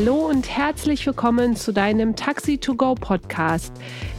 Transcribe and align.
Hallo 0.00 0.28
und 0.28 0.48
herzlich 0.48 1.04
willkommen 1.06 1.56
zu 1.56 1.72
deinem 1.72 2.14
Taxi 2.14 2.56
to 2.58 2.76
Go 2.76 2.94
Podcast. 2.94 3.72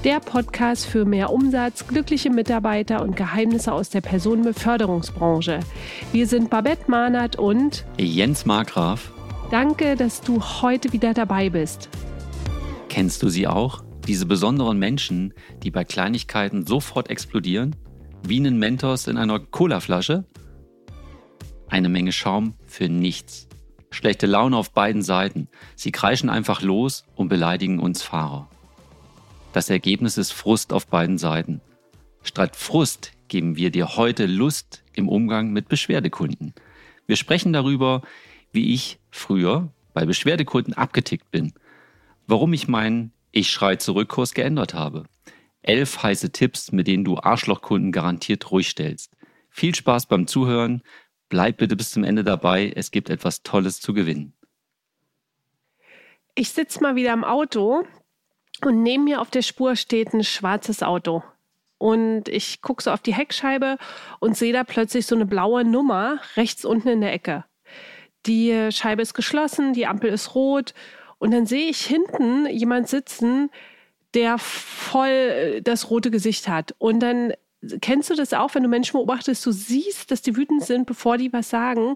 Der 0.03 0.19
Podcast 0.19 0.85
für 0.85 1.05
mehr 1.05 1.31
Umsatz, 1.31 1.87
glückliche 1.87 2.29
Mitarbeiter 2.29 3.01
und 3.01 3.15
Geheimnisse 3.15 3.71
aus 3.71 3.89
der 3.89 4.01
Personenbeförderungsbranche. 4.01 5.61
Wir 6.11 6.27
sind 6.27 6.49
Babette 6.49 6.91
Mahnert 6.91 7.37
und 7.37 7.85
Jens 7.97 8.45
Markgraf. 8.45 9.13
Danke, 9.51 9.95
dass 9.95 10.19
du 10.19 10.41
heute 10.41 10.91
wieder 10.91 11.13
dabei 11.13 11.49
bist. 11.49 11.87
Kennst 12.89 13.23
du 13.23 13.29
sie 13.29 13.47
auch? 13.47 13.81
Diese 14.05 14.25
besonderen 14.25 14.79
Menschen, 14.79 15.33
die 15.63 15.71
bei 15.71 15.85
Kleinigkeiten 15.85 16.65
sofort 16.65 17.09
explodieren? 17.09 17.73
Wie 18.27 18.39
einen 18.39 18.59
Mentos 18.59 19.07
in 19.07 19.15
einer 19.15 19.39
Colaflasche? 19.39 20.25
Eine 21.69 21.87
Menge 21.87 22.11
Schaum 22.11 22.55
für 22.65 22.89
nichts. 22.89 23.48
Schlechte 23.91 24.27
Laune 24.27 24.55
auf 24.55 24.71
beiden 24.71 25.01
Seiten. 25.01 25.47
Sie 25.75 25.91
kreischen 25.91 26.29
einfach 26.29 26.61
los 26.61 27.05
und 27.15 27.29
beleidigen 27.29 27.79
uns 27.79 28.03
Fahrer. 28.03 28.47
Das 29.53 29.69
Ergebnis 29.69 30.17
ist 30.17 30.31
Frust 30.31 30.73
auf 30.73 30.87
beiden 30.87 31.17
Seiten. 31.17 31.61
Statt 32.21 32.55
Frust 32.55 33.11
geben 33.27 33.55
wir 33.55 33.71
dir 33.71 33.95
heute 33.95 34.25
Lust 34.25 34.83
im 34.93 35.09
Umgang 35.09 35.51
mit 35.51 35.69
Beschwerdekunden. 35.69 36.53
Wir 37.07 37.15
sprechen 37.15 37.53
darüber, 37.53 38.01
wie 38.51 38.73
ich 38.73 38.99
früher 39.09 39.71
bei 39.93 40.05
Beschwerdekunden 40.05 40.73
abgetickt 40.73 41.31
bin, 41.31 41.53
warum 42.27 42.53
ich 42.53 42.67
meinen 42.67 43.11
Ich 43.31 43.49
schrei 43.49 43.75
zurück 43.75 44.09
Kurs 44.09 44.33
geändert 44.33 44.73
habe. 44.73 45.05
Elf 45.61 46.01
heiße 46.01 46.31
Tipps, 46.31 46.71
mit 46.71 46.87
denen 46.87 47.03
du 47.03 47.17
Arschlochkunden 47.17 47.91
garantiert 47.91 48.49
ruhig 48.51 48.69
stellst. 48.69 49.15
Viel 49.49 49.75
Spaß 49.75 50.05
beim 50.05 50.27
Zuhören. 50.27 50.83
Bleib 51.29 51.57
bitte 51.57 51.75
bis 51.75 51.91
zum 51.91 52.03
Ende 52.03 52.23
dabei. 52.23 52.73
Es 52.75 52.91
gibt 52.91 53.09
etwas 53.09 53.43
Tolles 53.43 53.79
zu 53.79 53.93
gewinnen. 53.93 54.33
Ich 56.35 56.49
sitze 56.49 56.81
mal 56.81 56.95
wieder 56.95 57.13
im 57.13 57.23
Auto 57.23 57.83
und 58.61 58.83
neben 58.83 59.03
mir 59.03 59.21
auf 59.21 59.29
der 59.29 59.41
Spur 59.41 59.75
steht 59.75 60.13
ein 60.13 60.23
schwarzes 60.23 60.83
Auto. 60.83 61.23
Und 61.77 62.27
ich 62.27 62.61
gucke 62.61 62.83
so 62.83 62.91
auf 62.91 63.01
die 63.01 63.13
Heckscheibe 63.13 63.77
und 64.19 64.35
sehe 64.35 64.51
da 64.51 64.63
plötzlich 64.63 65.05
so 65.05 65.15
eine 65.15 65.25
blaue 65.25 65.63
Nummer 65.63 66.19
rechts 66.35 66.65
unten 66.65 66.89
in 66.89 67.01
der 67.01 67.13
Ecke. 67.13 67.45
Die 68.25 68.69
Scheibe 68.71 69.01
ist 69.01 69.13
geschlossen, 69.13 69.73
die 69.73 69.87
Ampel 69.87 70.11
ist 70.11 70.35
rot. 70.35 70.73
Und 71.19 71.31
dann 71.31 71.45
sehe 71.45 71.69
ich 71.69 71.85
hinten 71.85 72.47
jemand 72.47 72.89
sitzen, 72.89 73.49
der 74.13 74.37
voll 74.37 75.61
das 75.61 75.89
rote 75.89 76.11
Gesicht 76.11 76.47
hat. 76.47 76.75
Und 76.79 76.99
dann 76.99 77.33
kennst 77.81 78.09
du 78.09 78.15
das 78.15 78.33
auch, 78.33 78.55
wenn 78.55 78.63
du 78.63 78.69
Menschen 78.69 78.93
beobachtest, 78.93 79.45
du 79.45 79.51
siehst, 79.51 80.11
dass 80.11 80.21
die 80.21 80.35
wütend 80.35 80.63
sind, 80.63 80.85
bevor 80.85 81.17
die 81.17 81.33
was 81.33 81.49
sagen. 81.49 81.95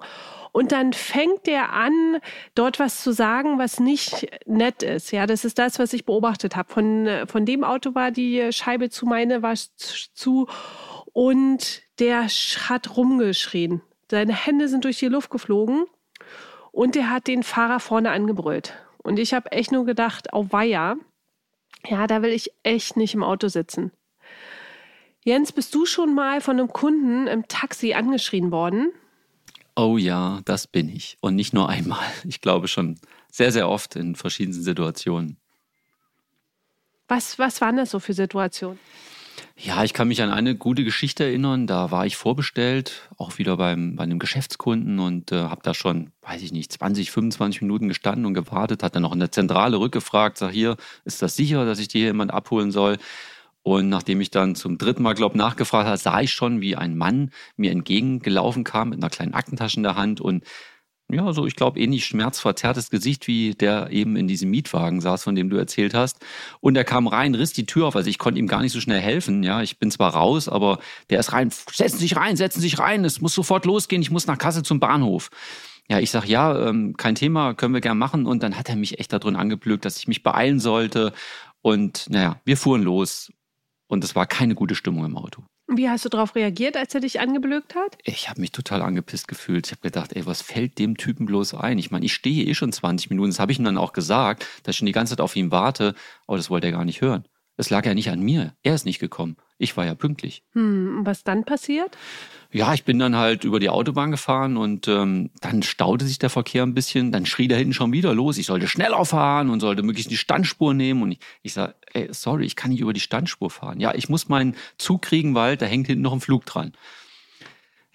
Und 0.52 0.72
dann 0.72 0.94
fängt 0.94 1.47
der 1.47 1.73
an, 1.73 2.20
dort 2.53 2.80
was 2.80 3.02
zu 3.02 3.11
sagen, 3.11 3.58
was 3.58 3.80
nicht 3.80 4.28
nett 4.45 4.83
ist. 4.83 5.11
Ja, 5.11 5.25
das 5.25 5.45
ist 5.45 5.58
das, 5.58 5.80
was 5.80 5.94
ich 5.94 6.05
beobachtet 6.05 6.55
habe. 6.55 6.72
Von, 6.72 7.09
von 7.28 7.45
dem 7.45 7.64
Auto 7.64 7.95
war 7.95 8.11
die 8.11 8.52
Scheibe 8.52 8.89
zu 8.89 9.05
meine 9.05 9.42
war 9.42 9.55
zu 9.55 10.47
und 11.14 11.81
der 12.00 12.27
hat 12.27 12.98
rumgeschrien. 12.98 13.81
Seine 14.11 14.36
Hände 14.36 14.67
sind 14.67 14.83
durch 14.83 15.00
die 15.00 15.08
Luft 15.08 15.30
geflogen 15.30 15.86
und 16.72 16.95
der 16.95 17.09
hat 17.09 17.27
den 17.27 17.44
Fahrer 17.44 17.80
vorne 17.80 18.11
angebrüllt. 18.11 18.73
Und 19.02 19.17
ich 19.20 19.33
habe 19.33 19.52
echt 19.52 19.72
nur 19.72 19.86
gedacht, 19.86 20.33
auf 20.33 20.52
Weiher, 20.52 20.98
ja, 21.86 22.08
da 22.08 22.22
will 22.22 22.31
ich 22.31 22.52
echt 22.64 22.95
nicht 22.95 23.14
im 23.14 23.23
Auto 23.23 23.48
sitzen. 23.48 23.92
Jens, 25.25 25.53
bist 25.53 25.73
du 25.73 25.85
schon 25.85 26.13
mal 26.13 26.41
von 26.41 26.59
einem 26.59 26.67
Kunden 26.67 27.27
im 27.27 27.47
Taxi 27.47 27.93
angeschrien 27.93 28.52
worden? 28.52 28.91
Oh 29.75 29.97
ja, 29.97 30.41
das 30.43 30.67
bin 30.67 30.89
ich. 30.89 31.17
Und 31.21 31.35
nicht 31.35 31.53
nur 31.53 31.69
einmal. 31.69 32.05
Ich 32.27 32.41
glaube 32.41 32.67
schon 32.67 32.99
sehr, 33.31 33.52
sehr 33.52 33.69
oft 33.69 33.95
in 33.95 34.15
verschiedenen 34.15 34.61
Situationen. 34.61 35.38
Was, 37.07 37.39
was 37.39 37.61
waren 37.61 37.77
das 37.77 37.92
so 37.92 37.99
für 37.99 38.14
Situationen? 38.14 38.80
Ja, 39.55 39.83
ich 39.83 39.93
kann 39.93 40.08
mich 40.08 40.21
an 40.21 40.30
eine 40.30 40.55
gute 40.55 40.83
Geschichte 40.83 41.23
erinnern. 41.23 41.67
Da 41.67 41.89
war 41.89 42.05
ich 42.05 42.17
vorbestellt, 42.17 43.09
auch 43.17 43.37
wieder 43.37 43.58
beim, 43.58 43.95
bei 43.95 44.03
einem 44.03 44.19
Geschäftskunden 44.19 44.99
und 44.99 45.31
äh, 45.31 45.43
habe 45.43 45.61
da 45.64 45.73
schon, 45.73 46.11
weiß 46.21 46.42
ich 46.42 46.52
nicht, 46.52 46.71
20, 46.71 47.11
25 47.11 47.61
Minuten 47.61 47.87
gestanden 47.87 48.25
und 48.25 48.33
gewartet. 48.33 48.83
Hat 48.83 48.95
dann 48.95 49.03
noch 49.03 49.14
in 49.14 49.19
der 49.19 49.31
Zentrale 49.31 49.80
rückgefragt, 49.80 50.37
sag 50.37 50.52
hier, 50.52 50.75
ist 51.05 51.21
das 51.21 51.36
sicher, 51.36 51.65
dass 51.65 51.80
ich 51.80 51.87
dir 51.87 52.02
jemand 52.02 52.31
abholen 52.31 52.71
soll? 52.71 52.98
Und 53.63 53.89
nachdem 53.89 54.21
ich 54.21 54.29
dann 54.29 54.55
zum 54.55 54.77
dritten 54.77 55.03
Mal, 55.03 55.13
glaube 55.13 55.37
nachgefragt 55.37 55.87
habe, 55.87 55.97
sah 55.97 56.21
ich 56.21 56.33
schon, 56.33 56.61
wie 56.61 56.75
ein 56.75 56.97
Mann 56.97 57.31
mir 57.55 57.71
entgegengelaufen 57.71 58.63
kam 58.63 58.89
mit 58.89 58.99
einer 58.99 59.09
kleinen 59.09 59.33
Aktentasche 59.33 59.77
in 59.77 59.83
der 59.83 59.95
Hand 59.95 60.21
und 60.21 60.43
ja, 61.11 61.31
so 61.33 61.45
ich 61.45 61.55
glaube 61.55 61.79
ähnlich 61.79 62.05
schmerzverzerrtes 62.05 62.89
Gesicht 62.89 63.27
wie 63.27 63.53
der 63.53 63.89
eben 63.91 64.15
in 64.15 64.27
diesem 64.27 64.49
Mietwagen 64.49 65.01
saß, 65.01 65.23
von 65.23 65.35
dem 65.35 65.49
du 65.49 65.57
erzählt 65.57 65.93
hast. 65.93 66.19
Und 66.59 66.75
er 66.75 66.83
kam 66.83 67.07
rein, 67.07 67.35
riss 67.35 67.53
die 67.53 67.65
Tür 67.65 67.87
auf, 67.87 67.95
also 67.95 68.09
ich 68.09 68.17
konnte 68.17 68.39
ihm 68.39 68.47
gar 68.47 68.61
nicht 68.61 68.71
so 68.71 68.79
schnell 68.79 68.99
helfen. 68.99 69.43
Ja, 69.43 69.61
ich 69.61 69.80
bin 69.80 69.91
zwar 69.91 70.13
raus, 70.13 70.47
aber 70.49 70.80
der 71.09 71.19
ist 71.19 71.33
rein. 71.33 71.51
Setzen 71.51 71.97
Sie 71.97 72.07
sich 72.07 72.15
rein, 72.15 72.35
setzen 72.35 72.61
Sie 72.61 72.69
sich 72.69 72.80
rein. 72.80 73.05
Es 73.05 73.21
muss 73.21 73.33
sofort 73.33 73.65
losgehen. 73.65 74.01
Ich 74.01 74.11
muss 74.11 74.27
nach 74.27 74.37
Kassel 74.37 74.63
zum 74.63 74.80
Bahnhof. 74.80 75.30
Ja, 75.89 75.99
ich 75.99 76.11
sag 76.11 76.25
ja, 76.25 76.67
ähm, 76.69 76.95
kein 76.97 77.15
Thema, 77.15 77.53
können 77.53 77.73
wir 77.73 77.81
gern 77.81 77.97
machen. 77.97 78.25
Und 78.25 78.41
dann 78.41 78.57
hat 78.57 78.69
er 78.69 78.75
mich 78.75 78.99
echt 78.99 79.13
darin 79.13 79.35
angeblökt, 79.35 79.85
dass 79.85 79.97
ich 79.97 80.07
mich 80.07 80.23
beeilen 80.23 80.59
sollte. 80.59 81.13
Und 81.61 82.09
naja, 82.09 82.39
wir 82.45 82.57
fuhren 82.57 82.83
los. 82.83 83.31
Und 83.93 84.04
es 84.04 84.15
war 84.15 84.26
keine 84.26 84.55
gute 84.55 84.73
Stimmung 84.73 85.05
im 85.05 85.15
Auto. 85.15 85.43
Wie 85.67 85.87
hast 85.87 86.04
du 86.04 86.09
darauf 86.09 86.36
reagiert, 86.36 86.76
als 86.76 86.93
er 86.95 87.02
dich 87.02 87.20
angeblökt 87.20 87.76
hat? 87.76 87.98
Ich 88.04 88.27
habe 88.27 88.42
mich 88.42 88.52
total 88.52 88.81
angepisst 88.81 89.27
gefühlt. 89.27 89.67
Ich 89.67 89.71
habe 89.71 89.81
gedacht, 89.81 90.14
ey, 90.14 90.26
was 90.26 90.42
fällt 90.42 90.80
dem 90.80 90.98
Typen 90.98 91.27
bloß 91.27 91.54
ein? 91.54 91.77
Ich 91.77 91.92
meine, 91.92 92.04
ich 92.05 92.14
stehe 92.14 92.43
eh 92.45 92.55
schon 92.55 92.73
20 92.73 93.11
Minuten. 93.11 93.30
Das 93.30 93.39
habe 93.39 93.52
ich 93.52 93.59
ihm 93.59 93.65
dann 93.65 93.77
auch 93.77 93.93
gesagt, 93.93 94.48
dass 94.64 94.73
ich 94.73 94.80
schon 94.80 94.87
die 94.87 94.93
ganze 94.93 95.11
Zeit 95.11 95.21
auf 95.21 95.36
ihn 95.36 95.52
warte. 95.52 95.93
Aber 96.26 96.37
das 96.37 96.49
wollte 96.49 96.67
er 96.67 96.73
gar 96.73 96.86
nicht 96.86 97.02
hören. 97.02 97.26
Es 97.55 97.69
lag 97.69 97.86
ja 97.86 97.93
nicht 97.93 98.09
an 98.09 98.21
mir. 98.21 98.55
Er 98.64 98.73
ist 98.73 98.86
nicht 98.86 98.99
gekommen. 98.99 99.37
Ich 99.59 99.77
war 99.77 99.86
ja 99.86 99.93
pünktlich. 99.93 100.43
Hm, 100.53 101.02
was 101.03 101.23
dann 101.23 101.45
passiert? 101.45 101.95
Ja, 102.52 102.73
ich 102.73 102.83
bin 102.83 102.99
dann 102.99 103.15
halt 103.15 103.43
über 103.43 103.59
die 103.59 103.69
Autobahn 103.69 104.11
gefahren 104.11 104.58
und 104.58 104.87
ähm, 104.87 105.30
dann 105.41 105.63
staute 105.63 106.05
sich 106.05 106.19
der 106.19 106.30
Verkehr 106.30 106.63
ein 106.63 106.73
bisschen. 106.73 107.11
Dann 107.11 107.25
schrie 107.25 107.47
da 107.47 107.55
hinten 107.55 107.73
schon 107.73 107.92
wieder 107.92 108.13
los. 108.13 108.37
Ich 108.37 108.47
sollte 108.47 108.67
schneller 108.67 109.05
fahren 109.05 109.49
und 109.49 109.59
sollte 109.59 109.83
möglichst 109.83 110.11
die 110.11 110.17
Standspur 110.17 110.73
nehmen. 110.73 111.03
Und 111.03 111.11
ich, 111.13 111.19
ich 111.43 111.53
sage, 111.53 111.75
ey, 111.93 112.09
sorry, 112.11 112.45
ich 112.45 112.55
kann 112.55 112.71
nicht 112.71 112.81
über 112.81 112.93
die 112.93 112.99
Standspur 112.99 113.49
fahren. 113.49 113.80
Ja, 113.80 113.93
ich 113.93 114.09
muss 114.09 114.30
meinen 114.30 114.55
Zug 114.77 115.03
kriegen, 115.03 115.36
weil 115.36 115.55
da 115.55 115.65
hängt 115.65 115.87
hinten 115.87 116.03
noch 116.03 116.13
ein 116.13 116.21
Flug 116.21 116.45
dran. 116.45 116.73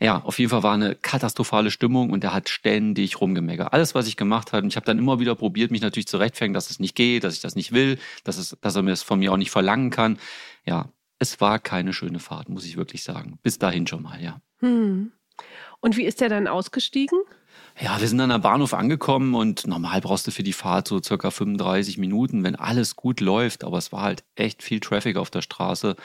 Ja, 0.01 0.23
auf 0.23 0.39
jeden 0.39 0.51
Fall 0.51 0.63
war 0.63 0.75
eine 0.75 0.95
katastrophale 0.95 1.73
Stimmung 1.73 2.11
und 2.11 2.23
er 2.23 2.33
hat 2.33 2.49
ständig 2.49 3.21
rumgemeckert. 3.21 3.73
Alles, 3.73 3.95
was 3.97 4.07
ich 4.07 4.17
gemacht 4.17 4.53
habe, 4.53 4.63
und 4.63 4.69
ich 4.69 4.77
habe 4.77 4.87
dann 4.87 4.99
immer 4.99 5.19
wieder 5.19 5.35
probiert, 5.35 5.73
mich 5.73 5.81
natürlich 5.81 6.07
zu 6.07 6.19
rechtfertigen, 6.19 6.55
dass 6.55 6.71
es 6.71 6.79
nicht 6.79 6.95
geht, 6.95 7.25
dass 7.25 7.35
ich 7.35 7.41
das 7.41 7.57
nicht 7.57 7.73
will, 7.73 7.99
dass, 8.23 8.37
es, 8.37 8.57
dass 8.61 8.77
er 8.77 8.83
mir 8.83 8.91
das 8.91 9.03
von 9.03 9.19
mir 9.19 9.33
auch 9.33 9.37
nicht 9.37 9.51
verlangen 9.51 9.91
kann. 9.91 10.19
Ja, 10.65 10.93
es 11.19 11.41
war 11.41 11.59
keine 11.59 11.93
schöne 11.93 12.21
Fahrt, 12.21 12.49
muss 12.49 12.65
ich 12.65 12.77
wirklich 12.77 13.03
sagen. 13.03 13.39
Bis 13.43 13.59
dahin 13.59 13.89
schon 13.89 14.03
mal, 14.03 14.23
ja. 14.23 14.41
Hm. 14.61 15.13
Und 15.81 15.97
wie 15.97 16.05
ist 16.05 16.23
er 16.23 16.29
dann 16.29 16.47
ausgestiegen? 16.47 17.19
Ja, 17.81 18.01
wir 18.01 18.09
sind 18.09 18.19
dann 18.19 18.33
am 18.33 18.43
Bahnhof 18.43 18.75
angekommen 18.75 19.35
und 19.35 19.67
normal 19.67 20.01
brauchst 20.01 20.27
du 20.27 20.31
für 20.31 20.43
die 20.43 20.53
Fahrt 20.53 20.89
so 20.89 21.01
circa 21.03 21.31
35 21.31 21.99
Minuten, 21.99 22.43
wenn 22.43 22.57
alles 22.57 22.97
gut 22.97 23.21
läuft. 23.21 23.63
Aber 23.63 23.79
es 23.79 23.93
war 23.93 24.03
halt 24.03 24.25
echt 24.35 24.63
viel 24.63 24.81
Traffic 24.81 25.17
auf 25.17 25.31
der 25.31 25.43
Straße. 25.43 25.97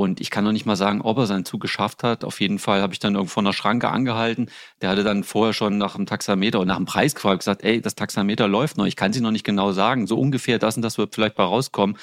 Und 0.00 0.18
ich 0.22 0.30
kann 0.30 0.44
noch 0.44 0.52
nicht 0.52 0.64
mal 0.64 0.76
sagen, 0.76 1.02
ob 1.02 1.18
er 1.18 1.26
seinen 1.26 1.44
Zug 1.44 1.60
geschafft 1.60 2.04
hat. 2.04 2.24
Auf 2.24 2.40
jeden 2.40 2.58
Fall 2.58 2.80
habe 2.80 2.94
ich 2.94 3.00
dann 3.00 3.16
irgendwo 3.16 3.34
von 3.34 3.44
der 3.44 3.52
Schranke 3.52 3.90
angehalten. 3.90 4.46
Der 4.80 4.88
hatte 4.88 5.04
dann 5.04 5.24
vorher 5.24 5.52
schon 5.52 5.76
nach 5.76 5.94
dem 5.94 6.06
Taxameter 6.06 6.58
und 6.58 6.68
nach 6.68 6.78
dem 6.78 6.86
Preis 6.86 7.14
gefragt, 7.14 7.40
gesagt, 7.40 7.62
ey, 7.64 7.82
das 7.82 7.96
Taxameter 7.96 8.48
läuft 8.48 8.78
noch. 8.78 8.86
Ich 8.86 8.96
kann 8.96 9.12
sie 9.12 9.20
noch 9.20 9.30
nicht 9.30 9.44
genau 9.44 9.72
sagen. 9.72 10.06
So 10.06 10.18
ungefähr 10.18 10.58
das 10.58 10.76
und 10.76 10.80
das 10.80 10.96
wird 10.96 11.14
vielleicht 11.14 11.34
bei 11.34 11.42
rauskommen. 11.42 11.98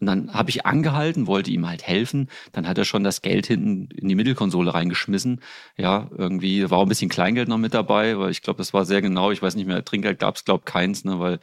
Und 0.00 0.06
dann 0.06 0.32
habe 0.32 0.48
ich 0.48 0.64
angehalten, 0.64 1.26
wollte 1.26 1.50
ihm 1.50 1.68
halt 1.68 1.82
helfen. 1.86 2.30
Dann 2.52 2.66
hat 2.66 2.78
er 2.78 2.86
schon 2.86 3.04
das 3.04 3.20
Geld 3.20 3.48
hinten 3.48 3.94
in 3.94 4.08
die 4.08 4.14
Mittelkonsole 4.14 4.72
reingeschmissen. 4.72 5.42
Ja, 5.76 6.08
irgendwie 6.16 6.70
war 6.70 6.78
auch 6.78 6.86
ein 6.86 6.88
bisschen 6.88 7.10
Kleingeld 7.10 7.48
noch 7.48 7.58
mit 7.58 7.74
dabei, 7.74 8.18
weil 8.18 8.30
ich 8.30 8.40
glaube, 8.40 8.56
das 8.56 8.72
war 8.72 8.86
sehr 8.86 9.02
genau. 9.02 9.30
Ich 9.30 9.42
weiß 9.42 9.56
nicht 9.56 9.66
mehr, 9.66 9.84
Trinkgeld 9.84 10.18
gab 10.18 10.36
es, 10.36 10.46
glaube 10.46 10.64
keins, 10.64 11.04
ne, 11.04 11.20
weil 11.20 11.38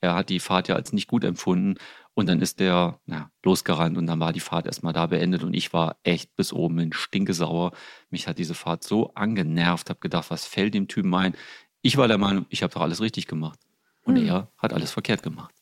er 0.00 0.14
hat 0.14 0.28
die 0.28 0.40
Fahrt 0.40 0.68
ja 0.68 0.74
als 0.74 0.92
nicht 0.92 1.08
gut 1.08 1.24
empfunden. 1.24 1.78
Und 2.14 2.28
dann 2.28 2.40
ist 2.40 2.60
der 2.60 3.00
na, 3.06 3.30
losgerannt 3.44 3.96
und 3.96 4.06
dann 4.06 4.20
war 4.20 4.32
die 4.32 4.40
Fahrt 4.40 4.66
erstmal 4.66 4.92
da 4.92 5.06
beendet 5.06 5.42
und 5.44 5.54
ich 5.54 5.72
war 5.72 5.96
echt 6.02 6.34
bis 6.36 6.52
oben 6.52 6.78
in 6.78 6.92
stinkesauer. 6.92 7.72
Mich 8.10 8.26
hat 8.26 8.38
diese 8.38 8.54
Fahrt 8.54 8.82
so 8.82 9.14
angenervt, 9.14 9.88
habe 9.90 10.00
gedacht, 10.00 10.30
was 10.30 10.44
fällt 10.44 10.74
dem 10.74 10.88
Typen 10.88 11.14
ein? 11.14 11.34
Ich 11.82 11.96
war 11.96 12.08
der 12.08 12.18
Meinung, 12.18 12.46
ich 12.48 12.62
habe 12.62 12.74
doch 12.74 12.82
alles 12.82 13.00
richtig 13.00 13.26
gemacht. 13.26 13.58
Und 14.02 14.16
hm. 14.16 14.26
er 14.26 14.48
hat 14.58 14.72
alles 14.72 14.90
verkehrt 14.90 15.22
gemacht. 15.22 15.54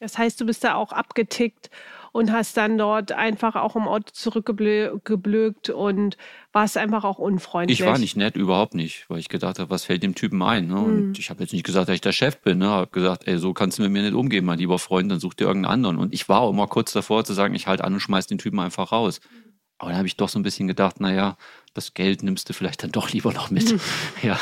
Das 0.00 0.18
heißt, 0.18 0.40
du 0.40 0.44
bist 0.44 0.62
da 0.62 0.74
auch 0.74 0.92
abgetickt 0.92 1.70
und 2.14 2.30
hast 2.30 2.56
dann 2.56 2.78
dort 2.78 3.10
einfach 3.10 3.56
auch 3.56 3.74
im 3.74 3.88
Auto 3.88 4.12
zurückgeblökt 4.12 5.70
und 5.70 6.16
warst 6.52 6.76
einfach 6.76 7.02
auch 7.02 7.18
unfreundlich. 7.18 7.80
Ich 7.80 7.84
war 7.84 7.98
nicht 7.98 8.16
nett, 8.16 8.36
überhaupt 8.36 8.76
nicht, 8.76 9.10
weil 9.10 9.18
ich 9.18 9.28
gedacht 9.28 9.58
habe, 9.58 9.68
was 9.68 9.82
fällt 9.82 10.04
dem 10.04 10.14
Typen 10.14 10.40
ein? 10.40 10.68
Ne? 10.68 10.76
Und 10.76 11.06
mhm. 11.08 11.12
ich 11.18 11.28
habe 11.28 11.42
jetzt 11.42 11.52
nicht 11.52 11.66
gesagt, 11.66 11.88
dass 11.88 11.96
ich 11.96 12.00
der 12.00 12.12
Chef 12.12 12.38
bin. 12.38 12.58
Ne? 12.58 12.68
habe 12.68 12.88
gesagt, 12.92 13.26
ey, 13.26 13.36
so 13.36 13.52
kannst 13.52 13.78
du 13.78 13.82
mit 13.82 13.90
mir 13.90 14.02
nicht 14.02 14.14
umgehen, 14.14 14.44
mein 14.44 14.60
lieber 14.60 14.78
Freund, 14.78 15.10
dann 15.10 15.18
such 15.18 15.34
dir 15.34 15.48
irgendeinen 15.48 15.72
anderen. 15.72 15.98
Und 15.98 16.14
ich 16.14 16.28
war 16.28 16.42
auch 16.42 16.50
immer 16.50 16.68
kurz 16.68 16.92
davor 16.92 17.24
zu 17.24 17.32
sagen, 17.32 17.52
ich 17.56 17.66
halte 17.66 17.82
an 17.82 17.94
und 17.94 18.00
schmeiß 18.00 18.28
den 18.28 18.38
Typen 18.38 18.60
einfach 18.60 18.92
raus. 18.92 19.20
Aber 19.78 19.90
dann 19.90 19.98
habe 19.98 20.06
ich 20.06 20.16
doch 20.16 20.28
so 20.28 20.38
ein 20.38 20.44
bisschen 20.44 20.68
gedacht, 20.68 21.00
naja, 21.00 21.36
das 21.74 21.92
Geld 21.92 22.22
nimmst 22.22 22.48
du 22.48 22.52
vielleicht 22.52 22.82
dann 22.82 22.92
doch 22.92 23.10
lieber 23.10 23.32
noch 23.32 23.50
mit. 23.50 23.74
ja. 24.22 24.38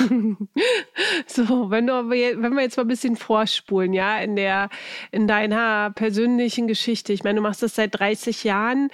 So, 1.26 1.70
wenn, 1.70 1.87
du, 1.87 2.11
wenn 2.11 2.55
wir 2.55 2.62
jetzt 2.62 2.76
mal 2.76 2.84
ein 2.84 2.88
bisschen 2.88 3.17
vorspulen, 3.17 3.94
ja, 3.94 4.19
in, 4.19 4.37
der, 4.37 4.69
in 5.11 5.26
deiner 5.26 5.90
persönlichen 5.90 6.69
Geschichte. 6.69 7.12
Ich 7.12 7.25
meine, 7.25 7.37
du 7.37 7.43
machst 7.43 7.62
das 7.62 7.75
seit 7.75 7.99
30 7.99 8.44
Jahren. 8.44 8.90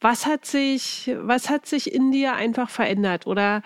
Was 0.00 0.26
hat 0.26 0.46
sich, 0.46 1.12
was 1.20 1.50
hat 1.50 1.66
sich 1.66 1.94
in 1.94 2.10
dir 2.10 2.34
einfach 2.34 2.70
verändert? 2.70 3.26
Oder 3.26 3.62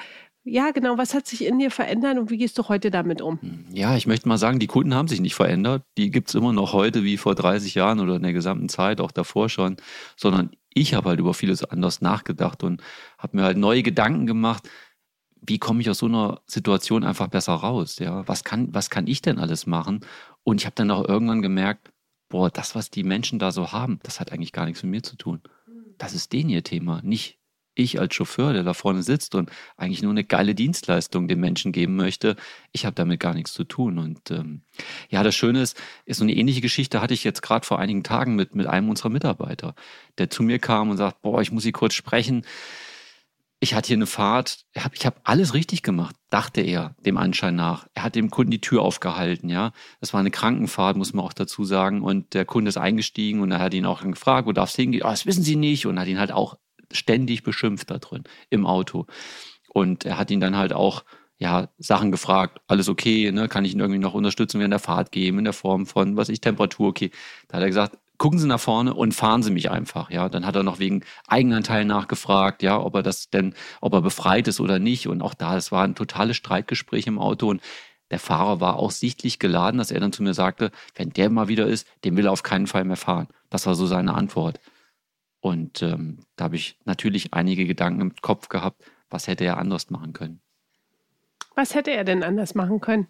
ja, 0.48 0.70
genau. 0.70 0.96
Was 0.96 1.12
hat 1.12 1.26
sich 1.26 1.44
in 1.44 1.58
dir 1.58 1.72
verändert 1.72 2.18
und 2.18 2.30
wie 2.30 2.38
gehst 2.38 2.56
du 2.56 2.68
heute 2.68 2.92
damit 2.92 3.20
um? 3.20 3.40
Ja, 3.72 3.96
ich 3.96 4.06
möchte 4.06 4.28
mal 4.28 4.38
sagen, 4.38 4.60
die 4.60 4.68
Kunden 4.68 4.94
haben 4.94 5.08
sich 5.08 5.20
nicht 5.20 5.34
verändert. 5.34 5.82
Die 5.98 6.10
gibt 6.10 6.28
es 6.28 6.36
immer 6.36 6.52
noch 6.52 6.72
heute 6.72 7.02
wie 7.02 7.16
vor 7.16 7.34
30 7.34 7.74
Jahren 7.74 7.98
oder 7.98 8.14
in 8.14 8.22
der 8.22 8.32
gesamten 8.32 8.68
Zeit, 8.68 9.00
auch 9.00 9.10
davor 9.10 9.48
schon. 9.48 9.76
Sondern 10.16 10.50
ich 10.72 10.94
habe 10.94 11.08
halt 11.08 11.18
über 11.18 11.34
vieles 11.34 11.64
anders 11.64 12.00
nachgedacht 12.00 12.62
und 12.62 12.80
habe 13.18 13.36
mir 13.36 13.42
halt 13.42 13.56
neue 13.58 13.82
Gedanken 13.82 14.26
gemacht. 14.26 14.68
Wie 15.40 15.58
komme 15.58 15.80
ich 15.80 15.90
aus 15.90 15.98
so 15.98 16.06
einer 16.06 16.40
Situation 16.46 17.02
einfach 17.02 17.26
besser 17.26 17.54
raus? 17.54 17.98
Ja, 17.98 18.26
was 18.28 18.44
kann, 18.44 18.72
was 18.72 18.88
kann 18.88 19.08
ich 19.08 19.22
denn 19.22 19.40
alles 19.40 19.66
machen? 19.66 20.00
Und 20.44 20.60
ich 20.60 20.66
habe 20.66 20.76
dann 20.76 20.92
auch 20.92 21.08
irgendwann 21.08 21.42
gemerkt, 21.42 21.90
boah, 22.28 22.50
das, 22.50 22.76
was 22.76 22.90
die 22.90 23.02
Menschen 23.02 23.40
da 23.40 23.50
so 23.50 23.72
haben, 23.72 23.98
das 24.04 24.20
hat 24.20 24.32
eigentlich 24.32 24.52
gar 24.52 24.66
nichts 24.66 24.84
mit 24.84 24.90
mir 24.90 25.02
zu 25.02 25.16
tun. 25.16 25.40
Das 25.98 26.14
ist 26.14 26.32
denen 26.32 26.50
ihr 26.50 26.62
Thema, 26.62 27.00
nicht 27.02 27.40
ich 27.76 28.00
als 28.00 28.14
Chauffeur, 28.14 28.52
der 28.52 28.64
da 28.64 28.74
vorne 28.74 29.02
sitzt 29.02 29.34
und 29.34 29.50
eigentlich 29.76 30.02
nur 30.02 30.10
eine 30.10 30.24
geile 30.24 30.54
Dienstleistung 30.54 31.28
den 31.28 31.38
Menschen 31.38 31.70
geben 31.70 31.94
möchte, 31.94 32.34
ich 32.72 32.84
habe 32.84 32.94
damit 32.94 33.20
gar 33.20 33.34
nichts 33.34 33.52
zu 33.52 33.64
tun. 33.64 33.98
Und 33.98 34.30
ähm, 34.30 34.62
ja, 35.08 35.22
das 35.22 35.34
Schöne 35.34 35.62
ist, 35.62 35.80
ist 36.06 36.18
so 36.18 36.24
eine 36.24 36.34
ähnliche 36.34 36.60
Geschichte 36.60 37.00
hatte 37.00 37.14
ich 37.14 37.22
jetzt 37.22 37.42
gerade 37.42 37.66
vor 37.66 37.78
einigen 37.78 38.02
Tagen 38.02 38.34
mit, 38.34 38.54
mit 38.54 38.66
einem 38.66 38.88
unserer 38.88 39.10
Mitarbeiter, 39.10 39.74
der 40.18 40.30
zu 40.30 40.42
mir 40.42 40.58
kam 40.58 40.90
und 40.90 40.96
sagt, 40.96 41.22
boah, 41.22 41.40
ich 41.40 41.52
muss 41.52 41.62
Sie 41.62 41.72
kurz 41.72 41.94
sprechen. 41.94 42.44
Ich 43.58 43.72
hatte 43.72 43.88
hier 43.88 43.96
eine 43.96 44.06
Fahrt, 44.06 44.66
ich 44.74 44.84
habe 44.84 44.94
hab 44.96 45.20
alles 45.24 45.54
richtig 45.54 45.82
gemacht, 45.82 46.14
dachte 46.28 46.60
er, 46.60 46.94
dem 46.98 47.16
Anschein 47.16 47.56
nach. 47.56 47.86
Er 47.94 48.02
hat 48.02 48.14
dem 48.14 48.28
Kunden 48.28 48.50
die 48.50 48.60
Tür 48.60 48.82
aufgehalten, 48.82 49.48
ja. 49.48 49.72
Das 50.00 50.12
war 50.12 50.20
eine 50.20 50.30
Krankenfahrt, 50.30 50.96
muss 50.98 51.14
man 51.14 51.24
auch 51.24 51.32
dazu 51.32 51.64
sagen. 51.64 52.02
Und 52.02 52.34
der 52.34 52.44
Kunde 52.44 52.68
ist 52.68 52.76
eingestiegen 52.76 53.40
und 53.40 53.50
er 53.50 53.60
hat 53.60 53.72
ihn 53.72 53.86
auch 53.86 54.02
gefragt, 54.02 54.46
wo 54.46 54.52
darf 54.52 54.68
es 54.68 54.76
hingehen? 54.76 55.02
Oh, 55.04 55.08
das 55.08 55.24
wissen 55.24 55.42
Sie 55.42 55.56
nicht. 55.56 55.86
Und 55.86 55.98
hat 55.98 56.06
ihn 56.06 56.18
halt 56.18 56.32
auch 56.32 56.58
ständig 56.92 57.42
beschimpft 57.42 57.90
da 57.90 57.98
drin 57.98 58.24
im 58.50 58.66
Auto. 58.66 59.06
Und 59.68 60.04
er 60.04 60.18
hat 60.18 60.30
ihn 60.30 60.40
dann 60.40 60.56
halt 60.56 60.72
auch 60.72 61.04
ja, 61.38 61.68
Sachen 61.78 62.10
gefragt, 62.10 62.60
alles 62.66 62.88
okay, 62.88 63.30
ne? 63.30 63.48
kann 63.48 63.64
ich 63.64 63.74
ihn 63.74 63.80
irgendwie 63.80 64.00
noch 64.00 64.14
unterstützen 64.14 64.58
während 64.58 64.72
der 64.72 64.78
Fahrt 64.78 65.12
geben, 65.12 65.38
in 65.38 65.44
der 65.44 65.52
Form 65.52 65.86
von, 65.86 66.16
was 66.16 66.28
ich, 66.28 66.40
Temperatur, 66.40 66.88
okay. 66.88 67.10
Da 67.48 67.56
hat 67.56 67.62
er 67.62 67.68
gesagt, 67.68 67.98
gucken 68.16 68.38
Sie 68.38 68.46
nach 68.46 68.60
vorne 68.60 68.94
und 68.94 69.12
fahren 69.12 69.42
Sie 69.42 69.50
mich 69.50 69.70
einfach, 69.70 70.10
ja. 70.10 70.28
Dann 70.28 70.46
hat 70.46 70.56
er 70.56 70.62
noch 70.62 70.78
wegen 70.78 71.02
Eigenanteil 71.26 71.84
nachgefragt, 71.84 72.62
ja, 72.62 72.80
ob 72.80 72.94
er 72.94 73.02
das 73.02 73.28
denn, 73.28 73.54
ob 73.82 73.92
er 73.92 74.00
befreit 74.00 74.48
ist 74.48 74.60
oder 74.60 74.78
nicht. 74.78 75.08
Und 75.08 75.20
auch 75.20 75.34
da, 75.34 75.56
es 75.56 75.70
war 75.72 75.84
ein 75.84 75.94
totales 75.94 76.36
Streitgespräch 76.36 77.06
im 77.06 77.18
Auto 77.18 77.48
und 77.50 77.60
der 78.10 78.20
Fahrer 78.20 78.60
war 78.60 78.76
auch 78.76 78.92
sichtlich 78.92 79.38
geladen, 79.38 79.78
dass 79.78 79.90
er 79.90 80.00
dann 80.00 80.12
zu 80.12 80.22
mir 80.22 80.32
sagte, 80.32 80.70
wenn 80.94 81.10
der 81.10 81.28
mal 81.28 81.48
wieder 81.48 81.66
ist, 81.66 81.86
den 82.04 82.16
will 82.16 82.26
er 82.26 82.32
auf 82.32 82.44
keinen 82.44 82.68
Fall 82.68 82.84
mehr 82.84 82.96
fahren. 82.96 83.26
Das 83.50 83.66
war 83.66 83.74
so 83.74 83.86
seine 83.86 84.14
Antwort. 84.14 84.60
Und 85.40 85.82
ähm, 85.82 86.18
da 86.36 86.44
habe 86.44 86.56
ich 86.56 86.78
natürlich 86.84 87.34
einige 87.34 87.66
Gedanken 87.66 88.00
im 88.00 88.16
Kopf 88.16 88.48
gehabt, 88.48 88.82
was 89.10 89.28
hätte 89.28 89.44
er 89.44 89.58
anders 89.58 89.90
machen 89.90 90.12
können. 90.12 90.40
Was 91.54 91.74
hätte 91.74 91.90
er 91.90 92.04
denn 92.04 92.22
anders 92.22 92.54
machen 92.54 92.80
können? 92.80 93.08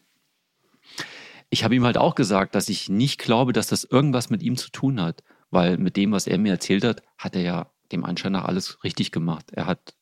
Ich 1.50 1.64
habe 1.64 1.75
ihm 1.75 1.84
halt 1.84 1.99
auch 1.99 2.14
gesagt, 2.14 2.55
dass 2.55 2.69
ich 2.69 2.88
nicht 2.88 3.19
glaube, 3.19 3.52
dass 3.52 3.69
das 3.69 3.84
irgendwas 3.84 4.31
mit 4.31 4.43
ihm 4.43 4.56
zu 4.56 4.70
tun 4.70 5.00
hat, 5.00 5.23
weil 5.50 5.78
mit 5.78 5.96
dem, 5.96 6.12
was 6.12 6.26
er 6.26 6.38
mir 6.38 6.52
erzählt 6.52 6.84
hat, 6.84 7.02
hat 7.19 7.34
er 7.34 7.43
ja 7.43 7.70
dem 7.93 8.05
Anschein 8.05 8.32
nach 8.32 8.44
alles 8.44 8.82
richtig 8.84 9.12
gemacht. 9.12 9.52
Er 9.52 9.67
hat 9.67 9.94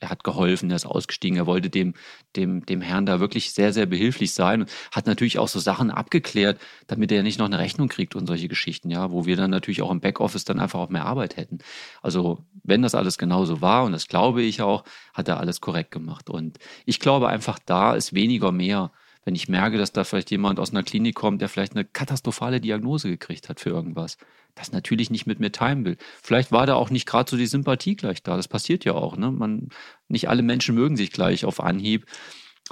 er 0.00 0.10
hat 0.10 0.24
geholfen, 0.24 0.70
er 0.70 0.76
ist 0.76 0.86
ausgestiegen, 0.86 1.36
er 1.36 1.46
wollte 1.46 1.70
dem, 1.70 1.94
dem, 2.36 2.64
dem 2.66 2.80
Herrn 2.80 3.06
da 3.06 3.20
wirklich 3.20 3.52
sehr, 3.52 3.72
sehr 3.72 3.86
behilflich 3.86 4.34
sein 4.34 4.62
und 4.62 4.70
hat 4.92 5.06
natürlich 5.06 5.38
auch 5.38 5.48
so 5.48 5.58
Sachen 5.58 5.90
abgeklärt, 5.90 6.60
damit 6.86 7.12
er 7.12 7.22
nicht 7.22 7.38
noch 7.38 7.46
eine 7.46 7.58
Rechnung 7.58 7.88
kriegt 7.88 8.16
und 8.16 8.26
solche 8.26 8.48
Geschichten, 8.48 8.90
ja, 8.90 9.10
wo 9.12 9.26
wir 9.26 9.36
dann 9.36 9.50
natürlich 9.50 9.82
auch 9.82 9.90
im 9.90 10.00
Backoffice 10.00 10.44
dann 10.44 10.58
einfach 10.58 10.80
auch 10.80 10.88
mehr 10.88 11.06
Arbeit 11.06 11.36
hätten. 11.36 11.58
Also, 12.02 12.44
wenn 12.62 12.82
das 12.82 12.94
alles 12.94 13.18
genauso 13.18 13.60
war, 13.60 13.84
und 13.84 13.92
das 13.92 14.08
glaube 14.08 14.42
ich 14.42 14.62
auch, 14.62 14.84
hat 15.14 15.28
er 15.28 15.38
alles 15.38 15.60
korrekt 15.60 15.90
gemacht. 15.90 16.30
Und 16.30 16.58
ich 16.86 16.98
glaube 16.98 17.28
einfach, 17.28 17.58
da 17.64 17.94
ist 17.94 18.14
weniger 18.14 18.52
mehr 18.52 18.90
wenn 19.24 19.34
ich 19.34 19.48
merke, 19.48 19.76
dass 19.76 19.92
da 19.92 20.04
vielleicht 20.04 20.30
jemand 20.30 20.58
aus 20.58 20.70
einer 20.70 20.82
Klinik 20.82 21.14
kommt, 21.14 21.42
der 21.42 21.48
vielleicht 21.48 21.74
eine 21.74 21.84
katastrophale 21.84 22.60
Diagnose 22.60 23.08
gekriegt 23.08 23.48
hat 23.48 23.60
für 23.60 23.70
irgendwas, 23.70 24.16
das 24.54 24.72
natürlich 24.72 25.10
nicht 25.10 25.26
mit 25.26 25.40
mir 25.40 25.52
teilen 25.52 25.84
will. 25.84 25.96
Vielleicht 26.22 26.52
war 26.52 26.66
da 26.66 26.74
auch 26.74 26.90
nicht 26.90 27.06
gerade 27.06 27.30
so 27.30 27.36
die 27.36 27.46
Sympathie 27.46 27.96
gleich 27.96 28.22
da. 28.22 28.36
Das 28.36 28.48
passiert 28.48 28.84
ja 28.84 28.94
auch. 28.94 29.16
Ne? 29.16 29.30
Man, 29.30 29.68
nicht 30.08 30.28
alle 30.28 30.42
Menschen 30.42 30.74
mögen 30.74 30.96
sich 30.96 31.12
gleich 31.12 31.44
auf 31.44 31.60
Anhieb. 31.60 32.06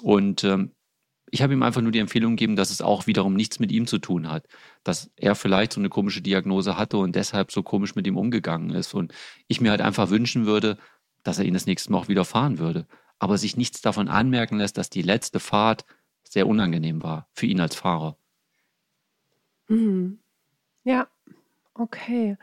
Und 0.01 0.45
ähm, 0.45 0.73
ich 1.31 1.43
habe 1.43 1.53
ihm 1.53 1.63
einfach 1.63 1.81
nur 1.81 1.93
die 1.93 1.99
Empfehlung 1.99 2.33
gegeben, 2.37 2.57
dass 2.57 2.71
es 2.71 2.81
auch 2.81 3.07
wiederum 3.07 3.35
nichts 3.35 3.61
mit 3.61 3.73
ihm 3.73 3.87
zu 3.87 3.99
tun 3.99 4.31
hat. 4.31 4.47
Dass 4.85 5.11
er 5.17 5.35
vielleicht 5.35 5.73
so 5.73 5.81
eine 5.81 5.89
komische 5.89 6.23
Diagnose 6.23 6.77
hatte 6.77 6.99
und 6.99 7.15
deshalb 7.15 7.53
so 7.53 7.63
komisch 7.63 7.95
mit 7.95 8.07
ihm 8.07 8.17
umgegangen 8.17 8.71
ist. 8.71 8.95
Und 8.95 9.13
ich 9.47 9.61
mir 9.61 9.71
halt 9.71 9.83
einfach 9.83 10.11
wünschen 10.11 10.47
würde, 10.47 10.79
dass 11.23 11.39
er 11.39 11.45
ihn 11.45 11.55
das 11.55 11.67
nächste 11.67 11.93
Mal 11.93 11.99
auch 11.99 12.09
wieder 12.09 12.25
fahren 12.25 12.59
würde. 12.59 12.87
Aber 13.19 13.37
sich 13.37 13.57
nichts 13.57 13.81
davon 13.81 14.09
anmerken 14.09 14.59
lässt, 14.59 14.79
dass 14.79 14.91
die 14.91 15.03
letzte 15.03 15.41
Fahrt 15.41 15.85
sehr 16.23 16.47
unangenehm 16.47 17.03
war 17.03 17.29
für 17.33 17.47
ihn 17.47 17.61
als 17.61 17.75
Fahrer. 17.75 18.17
Mhm. 19.69 20.19
Ja, 20.85 21.09
okay. 21.79 22.37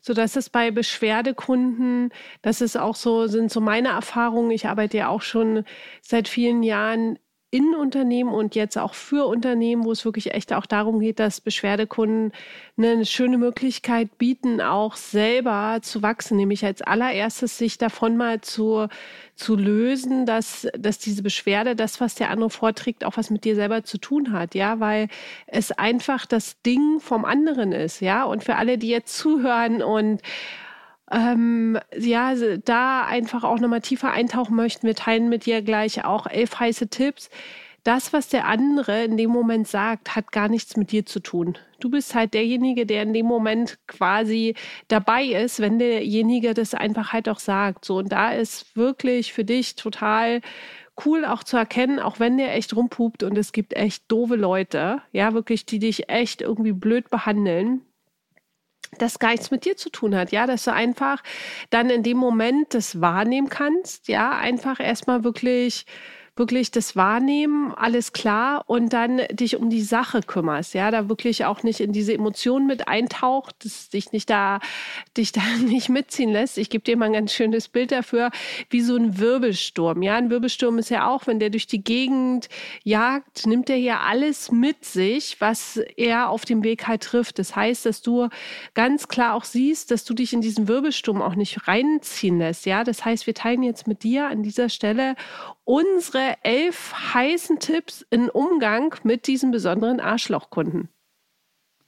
So 0.00 0.14
dass 0.14 0.36
es 0.36 0.50
bei 0.50 0.70
Beschwerdekunden, 0.72 2.10
das 2.42 2.60
ist 2.60 2.76
auch 2.76 2.96
so, 2.96 3.28
sind 3.28 3.52
so 3.52 3.60
meine 3.60 3.90
Erfahrungen. 3.90 4.50
Ich 4.50 4.66
arbeite 4.66 4.96
ja 4.98 5.08
auch 5.08 5.22
schon 5.22 5.64
seit 6.00 6.28
vielen 6.28 6.62
Jahren 6.64 7.18
in 7.52 7.74
Unternehmen 7.74 8.32
und 8.32 8.54
jetzt 8.54 8.78
auch 8.78 8.94
für 8.94 9.26
Unternehmen, 9.26 9.84
wo 9.84 9.92
es 9.92 10.06
wirklich 10.06 10.32
echt 10.32 10.54
auch 10.54 10.64
darum 10.64 11.00
geht, 11.00 11.20
dass 11.20 11.42
Beschwerdekunden 11.42 12.32
eine 12.78 13.04
schöne 13.04 13.36
Möglichkeit 13.36 14.16
bieten, 14.16 14.62
auch 14.62 14.96
selber 14.96 15.80
zu 15.82 16.00
wachsen, 16.00 16.38
nämlich 16.38 16.64
als 16.64 16.80
allererstes 16.80 17.58
sich 17.58 17.76
davon 17.76 18.16
mal 18.16 18.40
zu, 18.40 18.88
zu 19.34 19.54
lösen, 19.54 20.24
dass, 20.24 20.66
dass 20.78 20.98
diese 20.98 21.22
Beschwerde, 21.22 21.76
das, 21.76 22.00
was 22.00 22.14
der 22.14 22.30
andere 22.30 22.48
vorträgt, 22.48 23.04
auch 23.04 23.18
was 23.18 23.28
mit 23.28 23.44
dir 23.44 23.54
selber 23.54 23.84
zu 23.84 23.98
tun 23.98 24.32
hat, 24.32 24.54
ja, 24.54 24.80
weil 24.80 25.08
es 25.46 25.72
einfach 25.72 26.24
das 26.24 26.62
Ding 26.62 27.00
vom 27.00 27.26
anderen 27.26 27.72
ist, 27.72 28.00
ja, 28.00 28.24
und 28.24 28.42
für 28.42 28.56
alle, 28.56 28.78
die 28.78 28.88
jetzt 28.88 29.14
zuhören 29.18 29.82
und 29.82 30.22
ähm, 31.12 31.78
ja, 31.96 32.34
da 32.64 33.04
einfach 33.04 33.44
auch 33.44 33.60
nochmal 33.60 33.82
tiefer 33.82 34.10
eintauchen 34.10 34.56
möchten, 34.56 34.86
wir 34.86 34.94
teilen 34.94 35.28
mit 35.28 35.46
dir 35.46 35.62
gleich 35.62 36.04
auch 36.04 36.26
elf 36.26 36.58
heiße 36.58 36.88
Tipps. 36.88 37.28
Das, 37.84 38.12
was 38.12 38.28
der 38.28 38.46
andere 38.46 39.04
in 39.04 39.16
dem 39.16 39.30
Moment 39.30 39.66
sagt, 39.66 40.14
hat 40.14 40.30
gar 40.30 40.48
nichts 40.48 40.76
mit 40.76 40.92
dir 40.92 41.04
zu 41.04 41.18
tun. 41.18 41.58
Du 41.80 41.90
bist 41.90 42.14
halt 42.14 42.32
derjenige, 42.32 42.86
der 42.86 43.02
in 43.02 43.12
dem 43.12 43.26
Moment 43.26 43.76
quasi 43.88 44.54
dabei 44.86 45.24
ist, 45.24 45.58
wenn 45.58 45.80
derjenige 45.80 46.54
das 46.54 46.74
einfach 46.74 47.12
halt 47.12 47.28
auch 47.28 47.40
sagt. 47.40 47.84
So, 47.84 47.96
und 47.96 48.12
da 48.12 48.30
ist 48.30 48.76
wirklich 48.76 49.32
für 49.32 49.44
dich 49.44 49.74
total 49.74 50.40
cool 51.04 51.24
auch 51.24 51.42
zu 51.42 51.56
erkennen, 51.56 51.98
auch 51.98 52.20
wenn 52.20 52.38
der 52.38 52.54
echt 52.54 52.76
rumpupt 52.76 53.24
und 53.24 53.36
es 53.36 53.52
gibt 53.52 53.74
echt 53.74 54.04
doofe 54.08 54.36
Leute, 54.36 55.02
ja, 55.10 55.34
wirklich, 55.34 55.66
die 55.66 55.80
dich 55.80 56.08
echt 56.08 56.40
irgendwie 56.40 56.72
blöd 56.72 57.10
behandeln 57.10 57.82
das 58.98 59.18
gar 59.18 59.30
nichts 59.30 59.50
mit 59.50 59.64
dir 59.64 59.76
zu 59.76 59.90
tun 59.90 60.14
hat, 60.14 60.32
ja, 60.32 60.46
dass 60.46 60.64
du 60.64 60.72
einfach 60.72 61.22
dann 61.70 61.90
in 61.90 62.02
dem 62.02 62.18
Moment 62.18 62.74
das 62.74 63.00
wahrnehmen 63.00 63.48
kannst, 63.48 64.08
ja, 64.08 64.30
einfach 64.32 64.80
erstmal 64.80 65.24
wirklich 65.24 65.86
wirklich 66.34 66.70
das 66.70 66.96
Wahrnehmen, 66.96 67.74
alles 67.74 68.12
klar 68.14 68.64
und 68.66 68.92
dann 68.94 69.20
dich 69.30 69.56
um 69.56 69.68
die 69.68 69.82
Sache 69.82 70.20
kümmerst, 70.22 70.72
ja, 70.72 70.90
da 70.90 71.10
wirklich 71.10 71.44
auch 71.44 71.62
nicht 71.62 71.80
in 71.80 71.92
diese 71.92 72.14
Emotionen 72.14 72.66
mit 72.66 72.88
eintaucht, 72.88 73.54
dass 73.64 73.90
dich 73.90 74.12
nicht 74.12 74.30
da, 74.30 74.60
dich 75.16 75.32
da 75.32 75.42
nicht 75.62 75.90
mitziehen 75.90 76.30
lässt. 76.30 76.56
Ich 76.56 76.70
gebe 76.70 76.84
dir 76.84 76.96
mal 76.96 77.06
ein 77.06 77.12
ganz 77.12 77.34
schönes 77.34 77.68
Bild 77.68 77.92
dafür, 77.92 78.30
wie 78.70 78.80
so 78.80 78.96
ein 78.96 79.18
Wirbelsturm. 79.18 80.02
Ja, 80.02 80.16
ein 80.16 80.30
Wirbelsturm 80.30 80.78
ist 80.78 80.88
ja 80.88 81.06
auch, 81.06 81.26
wenn 81.26 81.38
der 81.38 81.50
durch 81.50 81.66
die 81.66 81.84
Gegend 81.84 82.48
jagt, 82.82 83.46
nimmt 83.46 83.68
er 83.68 83.76
ja 83.76 84.00
alles 84.00 84.50
mit 84.50 84.86
sich, 84.86 85.38
was 85.40 85.76
er 85.96 86.30
auf 86.30 86.46
dem 86.46 86.64
Weg 86.64 86.88
halt 86.88 87.02
trifft. 87.02 87.38
Das 87.38 87.54
heißt, 87.54 87.84
dass 87.84 88.00
du 88.00 88.28
ganz 88.72 89.08
klar 89.08 89.34
auch 89.34 89.44
siehst, 89.44 89.90
dass 89.90 90.04
du 90.04 90.14
dich 90.14 90.32
in 90.32 90.40
diesen 90.40 90.66
Wirbelsturm 90.66 91.20
auch 91.20 91.34
nicht 91.34 91.68
reinziehen 91.68 92.38
lässt. 92.38 92.64
Ja, 92.64 92.84
das 92.84 93.04
heißt, 93.04 93.26
wir 93.26 93.34
teilen 93.34 93.62
jetzt 93.62 93.86
mit 93.86 94.02
dir 94.02 94.28
an 94.28 94.42
dieser 94.42 94.70
Stelle 94.70 95.14
unsere 95.64 96.21
elf 96.42 96.92
heißen 97.14 97.58
Tipps 97.58 98.04
im 98.10 98.28
Umgang 98.28 98.94
mit 99.02 99.26
diesem 99.26 99.50
besonderen 99.50 100.00
Arschlochkunden. 100.00 100.88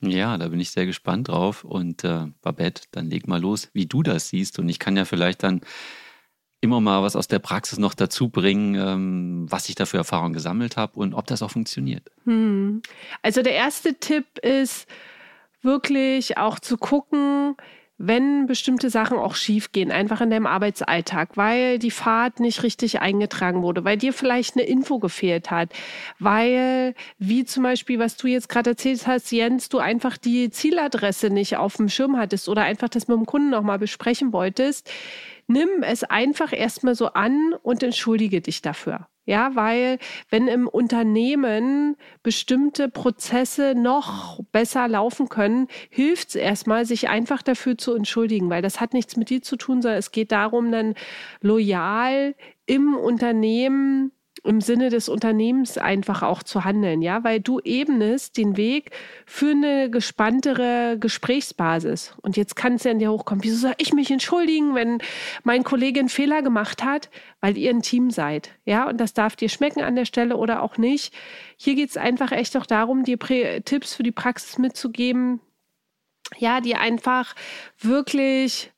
Ja, 0.00 0.36
da 0.36 0.48
bin 0.48 0.60
ich 0.60 0.70
sehr 0.70 0.86
gespannt 0.86 1.28
drauf. 1.28 1.64
Und 1.64 2.04
äh, 2.04 2.26
Babette, 2.42 2.82
dann 2.90 3.10
leg 3.10 3.26
mal 3.26 3.40
los, 3.40 3.70
wie 3.72 3.86
du 3.86 4.02
das 4.02 4.28
siehst. 4.28 4.58
Und 4.58 4.68
ich 4.68 4.78
kann 4.78 4.96
ja 4.96 5.04
vielleicht 5.04 5.42
dann 5.42 5.60
immer 6.60 6.80
mal 6.80 7.02
was 7.02 7.14
aus 7.14 7.28
der 7.28 7.38
Praxis 7.38 7.78
noch 7.78 7.94
dazu 7.94 8.28
bringen, 8.28 8.74
ähm, 8.74 9.46
was 9.50 9.68
ich 9.68 9.74
da 9.74 9.86
für 9.86 9.98
Erfahrungen 9.98 10.32
gesammelt 10.32 10.76
habe 10.76 10.98
und 10.98 11.14
ob 11.14 11.26
das 11.26 11.42
auch 11.42 11.50
funktioniert. 11.50 12.10
Hm. 12.24 12.82
Also 13.22 13.42
der 13.42 13.54
erste 13.54 13.94
Tipp 13.94 14.38
ist 14.38 14.86
wirklich 15.62 16.38
auch 16.38 16.58
zu 16.58 16.76
gucken, 16.78 17.56
wenn 17.96 18.46
bestimmte 18.46 18.90
Sachen 18.90 19.18
auch 19.18 19.34
schief 19.36 19.70
gehen, 19.70 19.92
einfach 19.92 20.20
in 20.20 20.30
deinem 20.30 20.46
Arbeitsalltag, 20.46 21.36
weil 21.36 21.78
die 21.78 21.92
Fahrt 21.92 22.40
nicht 22.40 22.62
richtig 22.62 23.00
eingetragen 23.00 23.62
wurde, 23.62 23.84
weil 23.84 23.96
dir 23.96 24.12
vielleicht 24.12 24.56
eine 24.56 24.66
Info 24.66 24.98
gefehlt 24.98 25.50
hat, 25.50 25.70
weil, 26.18 26.94
wie 27.18 27.44
zum 27.44 27.62
Beispiel, 27.62 27.98
was 27.98 28.16
du 28.16 28.26
jetzt 28.26 28.48
gerade 28.48 28.70
erzählt 28.70 29.06
hast, 29.06 29.30
Jens, 29.30 29.68
du 29.68 29.78
einfach 29.78 30.16
die 30.16 30.50
Zieladresse 30.50 31.30
nicht 31.30 31.56
auf 31.56 31.76
dem 31.76 31.88
Schirm 31.88 32.16
hattest 32.16 32.48
oder 32.48 32.62
einfach 32.62 32.88
das 32.88 33.06
mit 33.06 33.16
dem 33.16 33.26
Kunden 33.26 33.50
nochmal 33.50 33.78
besprechen 33.78 34.32
wolltest, 34.32 34.90
nimm 35.46 35.68
es 35.82 36.02
einfach 36.02 36.52
erstmal 36.52 36.94
so 36.94 37.08
an 37.08 37.54
und 37.62 37.82
entschuldige 37.82 38.40
dich 38.40 38.60
dafür. 38.60 39.06
Ja, 39.26 39.54
weil 39.54 39.98
wenn 40.28 40.48
im 40.48 40.68
Unternehmen 40.68 41.96
bestimmte 42.22 42.90
Prozesse 42.90 43.74
noch 43.74 44.40
besser 44.52 44.86
laufen 44.86 45.30
können, 45.30 45.68
hilft 45.88 46.28
es 46.30 46.34
erstmal, 46.34 46.84
sich 46.84 47.08
einfach 47.08 47.40
dafür 47.40 47.78
zu 47.78 47.94
entschuldigen, 47.94 48.50
weil 48.50 48.60
das 48.60 48.80
hat 48.80 48.92
nichts 48.92 49.16
mit 49.16 49.30
dir 49.30 49.40
zu 49.40 49.56
tun, 49.56 49.80
sondern 49.80 49.98
es 49.98 50.12
geht 50.12 50.30
darum, 50.30 50.70
dann 50.70 50.94
loyal 51.40 52.34
im 52.66 52.96
Unternehmen 52.96 54.12
im 54.42 54.60
Sinne 54.60 54.90
des 54.90 55.08
Unternehmens 55.08 55.78
einfach 55.78 56.22
auch 56.22 56.42
zu 56.42 56.64
handeln, 56.64 57.02
ja, 57.02 57.22
weil 57.24 57.40
du 57.40 57.60
ebnest 57.60 58.36
den 58.36 58.56
Weg 58.56 58.90
für 59.26 59.52
eine 59.52 59.88
gespanntere 59.88 60.98
Gesprächsbasis. 60.98 62.14
Und 62.20 62.36
jetzt 62.36 62.56
kann 62.56 62.74
es 62.74 62.84
ja 62.84 62.90
in 62.90 62.98
dir 62.98 63.12
hochkommen, 63.12 63.44
wieso 63.44 63.56
soll 63.56 63.74
ich 63.78 63.92
mich 63.92 64.10
entschuldigen, 64.10 64.74
wenn 64.74 64.98
mein 65.44 65.62
Kollege 65.64 66.00
einen 66.00 66.08
Fehler 66.08 66.42
gemacht 66.42 66.84
hat, 66.84 67.10
weil 67.40 67.56
ihr 67.56 67.70
ein 67.70 67.82
Team 67.82 68.10
seid, 68.10 68.50
ja, 68.64 68.88
und 68.88 68.98
das 68.98 69.14
darf 69.14 69.36
dir 69.36 69.48
schmecken 69.48 69.82
an 69.82 69.96
der 69.96 70.04
Stelle 70.04 70.36
oder 70.36 70.62
auch 70.62 70.76
nicht. 70.76 71.14
Hier 71.56 71.74
geht 71.74 71.90
es 71.90 71.96
einfach 71.96 72.32
echt 72.32 72.56
auch 72.56 72.66
darum, 72.66 73.04
dir 73.04 73.16
Prä 73.16 73.60
Tipps 73.60 73.94
für 73.94 74.02
die 74.02 74.12
Praxis 74.12 74.58
mitzugeben, 74.58 75.40
ja, 76.38 76.60
die 76.60 76.74
einfach 76.74 77.34
wirklich 77.78 78.72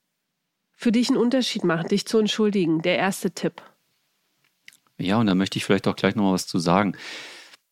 für 0.72 0.92
dich 0.92 1.08
einen 1.08 1.18
Unterschied 1.18 1.64
machen, 1.64 1.88
dich 1.88 2.06
zu 2.06 2.18
entschuldigen. 2.18 2.82
Der 2.82 2.98
erste 2.98 3.30
Tipp. 3.30 3.62
Ja, 4.98 5.18
und 5.18 5.26
da 5.26 5.34
möchte 5.34 5.58
ich 5.58 5.64
vielleicht 5.64 5.88
auch 5.88 5.96
gleich 5.96 6.14
noch 6.14 6.24
mal 6.24 6.32
was 6.32 6.46
zu 6.46 6.58
sagen, 6.58 6.96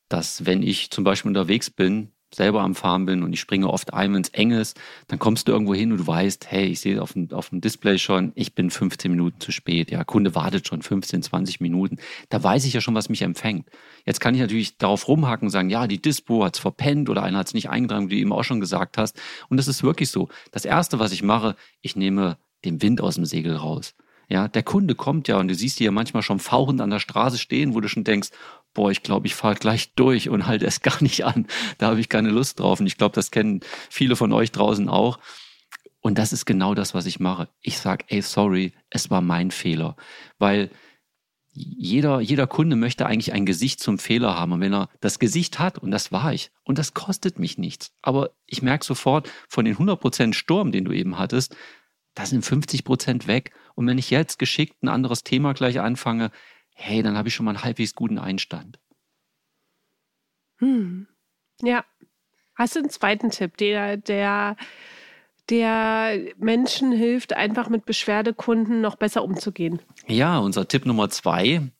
dass 0.08 0.44
wenn 0.46 0.62
ich 0.62 0.90
zum 0.90 1.04
Beispiel 1.04 1.30
unterwegs 1.30 1.70
bin, 1.70 2.12
selber 2.34 2.62
am 2.62 2.74
Fahren 2.74 3.06
bin 3.06 3.22
und 3.22 3.32
ich 3.32 3.40
springe 3.40 3.70
oft 3.70 3.94
ein, 3.94 4.12
wenn 4.12 4.22
es 4.22 4.28
eng 4.30 4.50
ist, 4.50 4.78
dann 5.06 5.18
kommst 5.18 5.46
du 5.46 5.52
irgendwo 5.52 5.74
hin 5.74 5.92
und 5.92 5.98
du 5.98 6.06
weißt, 6.06 6.50
hey, 6.50 6.66
ich 6.66 6.80
sehe 6.80 7.00
auf 7.00 7.12
dem, 7.12 7.30
auf 7.32 7.50
dem 7.50 7.60
Display 7.60 7.98
schon, 7.98 8.32
ich 8.34 8.54
bin 8.54 8.70
15 8.70 9.10
Minuten 9.10 9.40
zu 9.40 9.52
spät. 9.52 9.90
Ja, 9.90 10.04
Kunde 10.04 10.34
wartet 10.34 10.66
schon 10.66 10.82
15, 10.82 11.22
20 11.22 11.60
Minuten. 11.60 11.98
Da 12.28 12.42
weiß 12.42 12.64
ich 12.64 12.72
ja 12.72 12.80
schon, 12.80 12.94
was 12.94 13.08
mich 13.08 13.22
empfängt. 13.22 13.68
Jetzt 14.04 14.20
kann 14.20 14.34
ich 14.34 14.40
natürlich 14.40 14.76
darauf 14.76 15.06
rumhacken 15.08 15.46
und 15.46 15.52
sagen, 15.52 15.70
ja, 15.70 15.86
die 15.86 16.02
Dispo 16.02 16.44
hat 16.44 16.56
es 16.56 16.60
verpennt 16.60 17.08
oder 17.08 17.22
einer 17.22 17.38
hat 17.38 17.46
es 17.46 17.54
nicht 17.54 17.70
eingetragen, 17.70 18.10
wie 18.10 18.16
du 18.16 18.20
eben 18.20 18.32
auch 18.32 18.44
schon 18.44 18.60
gesagt 18.60 18.98
hast. 18.98 19.20
Und 19.48 19.56
das 19.56 19.68
ist 19.68 19.82
wirklich 19.82 20.10
so. 20.10 20.28
Das 20.50 20.64
Erste, 20.64 20.98
was 20.98 21.12
ich 21.12 21.22
mache, 21.22 21.56
ich 21.80 21.96
nehme 21.96 22.36
den 22.64 22.82
Wind 22.82 23.00
aus 23.00 23.14
dem 23.14 23.24
Segel 23.24 23.56
raus. 23.56 23.94
Ja, 24.28 24.48
der 24.48 24.62
Kunde 24.62 24.94
kommt 24.94 25.28
ja 25.28 25.38
und 25.38 25.48
du 25.48 25.54
siehst 25.54 25.80
die 25.80 25.84
ja 25.84 25.90
manchmal 25.90 26.22
schon 26.22 26.38
fauchend 26.38 26.80
an 26.80 26.90
der 26.90 27.00
Straße 27.00 27.38
stehen, 27.38 27.74
wo 27.74 27.80
du 27.80 27.88
schon 27.88 28.04
denkst, 28.04 28.30
boah, 28.72 28.90
ich 28.90 29.02
glaube, 29.02 29.26
ich 29.26 29.34
fahre 29.34 29.54
gleich 29.54 29.94
durch 29.94 30.28
und 30.28 30.46
halt 30.46 30.62
erst 30.62 30.82
gar 30.82 31.02
nicht 31.02 31.24
an. 31.24 31.46
Da 31.78 31.88
habe 31.90 32.00
ich 32.00 32.08
keine 32.08 32.30
Lust 32.30 32.60
drauf. 32.60 32.80
Und 32.80 32.86
ich 32.86 32.98
glaube, 32.98 33.14
das 33.14 33.30
kennen 33.30 33.60
viele 33.90 34.16
von 34.16 34.32
euch 34.32 34.52
draußen 34.52 34.88
auch. 34.88 35.18
Und 36.00 36.18
das 36.18 36.32
ist 36.32 36.44
genau 36.44 36.74
das, 36.74 36.92
was 36.92 37.06
ich 37.06 37.18
mache. 37.18 37.48
Ich 37.62 37.78
sage, 37.78 38.04
ey, 38.08 38.20
sorry, 38.20 38.74
es 38.90 39.10
war 39.10 39.22
mein 39.22 39.50
Fehler. 39.50 39.96
Weil 40.38 40.70
jeder, 41.54 42.20
jeder 42.20 42.46
Kunde 42.46 42.76
möchte 42.76 43.06
eigentlich 43.06 43.32
ein 43.32 43.46
Gesicht 43.46 43.80
zum 43.80 43.98
Fehler 43.98 44.36
haben. 44.36 44.52
Und 44.52 44.60
wenn 44.60 44.74
er 44.74 44.90
das 45.00 45.18
Gesicht 45.18 45.60
hat, 45.60 45.78
und 45.78 45.92
das 45.92 46.10
war 46.12 46.32
ich, 46.32 46.50
und 46.64 46.78
das 46.78 46.94
kostet 46.94 47.38
mich 47.38 47.58
nichts, 47.58 47.92
aber 48.02 48.30
ich 48.46 48.60
merke 48.60 48.84
sofort 48.84 49.30
von 49.48 49.64
den 49.64 49.76
100% 49.76 50.34
Sturm, 50.34 50.72
den 50.72 50.84
du 50.84 50.92
eben 50.92 51.16
hattest, 51.16 51.56
da 52.14 52.26
sind 52.26 52.44
50 52.44 52.84
Prozent 52.84 53.26
weg. 53.26 53.52
Und 53.74 53.86
wenn 53.86 53.98
ich 53.98 54.10
jetzt 54.10 54.38
geschickt 54.38 54.82
ein 54.82 54.88
anderes 54.88 55.24
Thema 55.24 55.52
gleich 55.52 55.80
anfange, 55.80 56.30
hey, 56.74 57.02
dann 57.02 57.16
habe 57.16 57.28
ich 57.28 57.34
schon 57.34 57.44
mal 57.44 57.52
einen 57.52 57.64
halbwegs 57.64 57.94
guten 57.94 58.18
Einstand. 58.18 58.78
Hm. 60.58 61.06
Ja. 61.62 61.84
Hast 62.54 62.76
du 62.76 62.80
einen 62.80 62.90
zweiten 62.90 63.30
Tipp, 63.30 63.56
der, 63.56 63.96
der, 63.96 64.56
der 65.50 66.20
Menschen 66.38 66.92
hilft, 66.92 67.32
einfach 67.32 67.68
mit 67.68 67.84
Beschwerdekunden 67.84 68.80
noch 68.80 68.94
besser 68.94 69.24
umzugehen? 69.24 69.80
Ja, 70.06 70.38
unser 70.38 70.68
Tipp 70.68 70.86
Nummer 70.86 71.10
zwei, 71.10 71.72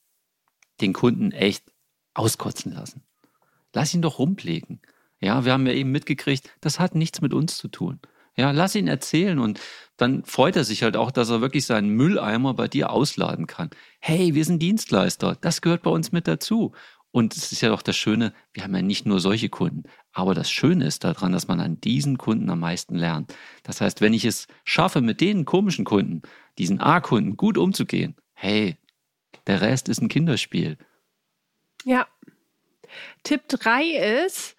den 0.81 0.93
Kunden 0.93 1.31
echt 1.31 1.65
auskotzen 2.13 2.73
lassen. 2.73 3.03
Lass 3.73 3.95
ihn 3.95 4.03
doch 4.03 4.19
rumlegen. 4.19 4.81
Ja, 5.21 5.45
wir 5.45 5.53
haben 5.53 5.67
ja 5.67 5.73
eben 5.73 5.93
mitgekriegt, 5.93 6.51
das 6.61 6.81
hat 6.81 6.95
nichts 6.95 7.21
mit 7.21 7.33
uns 7.33 7.57
zu 7.57 7.69
tun. 7.69 8.01
Ja, 8.37 8.51
lass 8.51 8.75
ihn 8.75 8.89
erzählen 8.89 9.39
und 9.39 9.61
dann 9.97 10.25
freut 10.25 10.57
er 10.57 10.65
sich 10.65 10.83
halt 10.83 10.97
auch, 10.97 11.13
dass 11.13 11.31
er 11.31 11.41
wirklich 11.41 11.67
seinen 11.67 11.91
Mülleimer 11.91 12.55
bei 12.55 12.67
dir 12.67 12.91
ausladen 12.91 13.47
kann. 13.47 13.71
Hey, 14.01 14.35
wir 14.35 14.45
sind 14.45 14.61
Dienstleister, 14.61 15.37
das 15.41 15.61
gehört 15.61 15.83
bei 15.83 15.91
uns 15.91 16.11
mit 16.11 16.27
dazu. 16.27 16.73
Und 17.13 17.37
es 17.37 17.53
ist 17.53 17.61
ja 17.61 17.69
doch 17.69 17.83
das 17.83 17.97
Schöne, 17.97 18.35
wir 18.53 18.65
haben 18.65 18.75
ja 18.75 18.83
nicht 18.83 19.07
nur 19.07 19.21
solche 19.21 19.49
Kunden, 19.49 19.85
aber 20.11 20.35
das 20.35 20.51
Schöne 20.51 20.85
ist 20.85 21.05
daran, 21.05 21.31
dass 21.31 21.47
man 21.47 21.61
an 21.61 21.81
diesen 21.81 22.19
Kunden 22.19 22.51
am 22.51 22.59
meisten 22.59 22.97
lernt. 22.97 23.33
Das 23.63 23.81
heißt, 23.81 24.01
wenn 24.01 24.13
ich 24.13 24.25
es 24.25 24.49
schaffe, 24.65 25.01
mit 25.01 25.21
den 25.21 25.45
komischen 25.45 25.85
Kunden, 25.85 26.23
diesen 26.59 26.81
A-Kunden 26.81 27.37
gut 27.37 27.57
umzugehen, 27.57 28.17
hey, 28.33 28.79
der 29.47 29.61
Rest 29.61 29.89
ist 29.89 30.03
ein 30.03 30.09
Kinderspiel. 30.09 30.77
Ja. 31.85 32.09
Tipp 33.23 33.43
3 33.47 34.25
ist, 34.27 34.57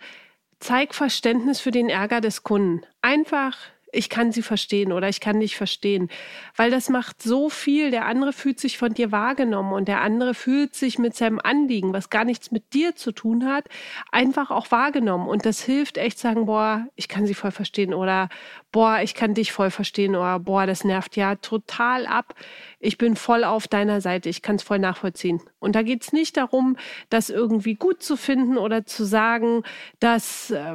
zeig 0.60 0.94
Verständnis 0.94 1.60
für 1.60 1.72
den 1.72 1.90
Ärger 1.90 2.22
des 2.22 2.44
Kunden. 2.44 2.82
Einfach 3.02 3.58
ich 3.96 4.10
kann 4.10 4.32
sie 4.32 4.42
verstehen 4.42 4.92
oder 4.92 5.10
ich 5.10 5.20
kann 5.20 5.40
dich 5.40 5.56
verstehen. 5.56 6.10
Weil 6.56 6.70
das 6.70 6.90
macht 6.90 7.22
so 7.22 7.50
viel. 7.50 7.92
Der 7.92 8.06
andere 8.06 8.34
fühlt 8.34 8.60
sich 8.60 8.78
von 8.78 8.94
dir 8.94 9.12
wahrgenommen 9.12 9.74
und 9.74 9.88
der 9.88 10.02
andere 10.02 10.34
fühlt 10.34 10.76
sich 10.76 11.00
mit 11.00 11.16
seinem 11.16 11.40
Anliegen, 11.40 11.94
was 11.94 12.10
gar 12.10 12.26
nichts 12.26 12.52
mit 12.52 12.74
dir 12.74 12.96
zu 12.96 13.12
tun 13.12 13.46
hat, 13.46 13.68
einfach 14.12 14.52
auch 14.52 14.70
wahrgenommen. 14.72 15.28
Und 15.28 15.46
das 15.46 15.62
hilft 15.62 15.98
echt 15.98 16.20
sagen, 16.20 16.46
boah, 16.46 16.88
ich 16.96 17.08
kann 17.08 17.26
sie 17.26 17.34
voll 17.34 17.52
verstehen 17.52 17.94
oder 17.94 18.30
boah, 18.76 19.00
ich 19.02 19.14
kann 19.14 19.34
dich 19.34 19.54
voll 19.54 19.72
verstehen 19.72 20.18
oder 20.18 20.38
boah, 20.38 20.66
das 20.66 20.84
nervt 20.84 21.16
ja 21.16 21.36
total 21.36 22.06
ab. 22.06 22.36
Ich 22.82 22.98
bin 22.98 23.16
voll 23.16 23.46
auf 23.46 23.70
deiner 23.70 24.02
Seite, 24.02 24.28
ich 24.28 24.42
kann 24.42 24.58
es 24.58 24.64
voll 24.64 24.80
nachvollziehen. 24.80 25.40
Und 25.60 25.78
da 25.78 25.82
geht 25.82 26.02
es 26.02 26.12
nicht 26.12 26.36
darum, 26.36 26.76
das 27.10 27.30
irgendwie 27.30 27.76
gut 27.76 28.04
zu 28.04 28.18
finden 28.18 28.58
oder 28.58 28.86
zu 28.86 29.06
sagen, 29.06 29.64
dass 30.02 30.52
äh, 30.52 30.74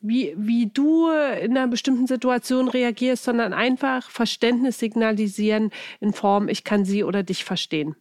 wie, 0.00 0.32
wie 0.36 0.70
du 0.72 1.10
in 1.10 1.58
einer 1.58 1.66
bestimmten 1.66 2.06
Situation 2.06 2.68
reagierst, 2.68 3.24
sondern 3.24 3.52
einfach 3.52 4.08
Verständnis 4.10 4.78
signalisieren 4.78 5.72
in 5.98 6.12
Form, 6.12 6.46
ich 6.46 6.62
kann 6.62 6.84
sie 6.84 7.02
oder 7.02 7.24
dich 7.24 7.44
verstehen. 7.44 7.96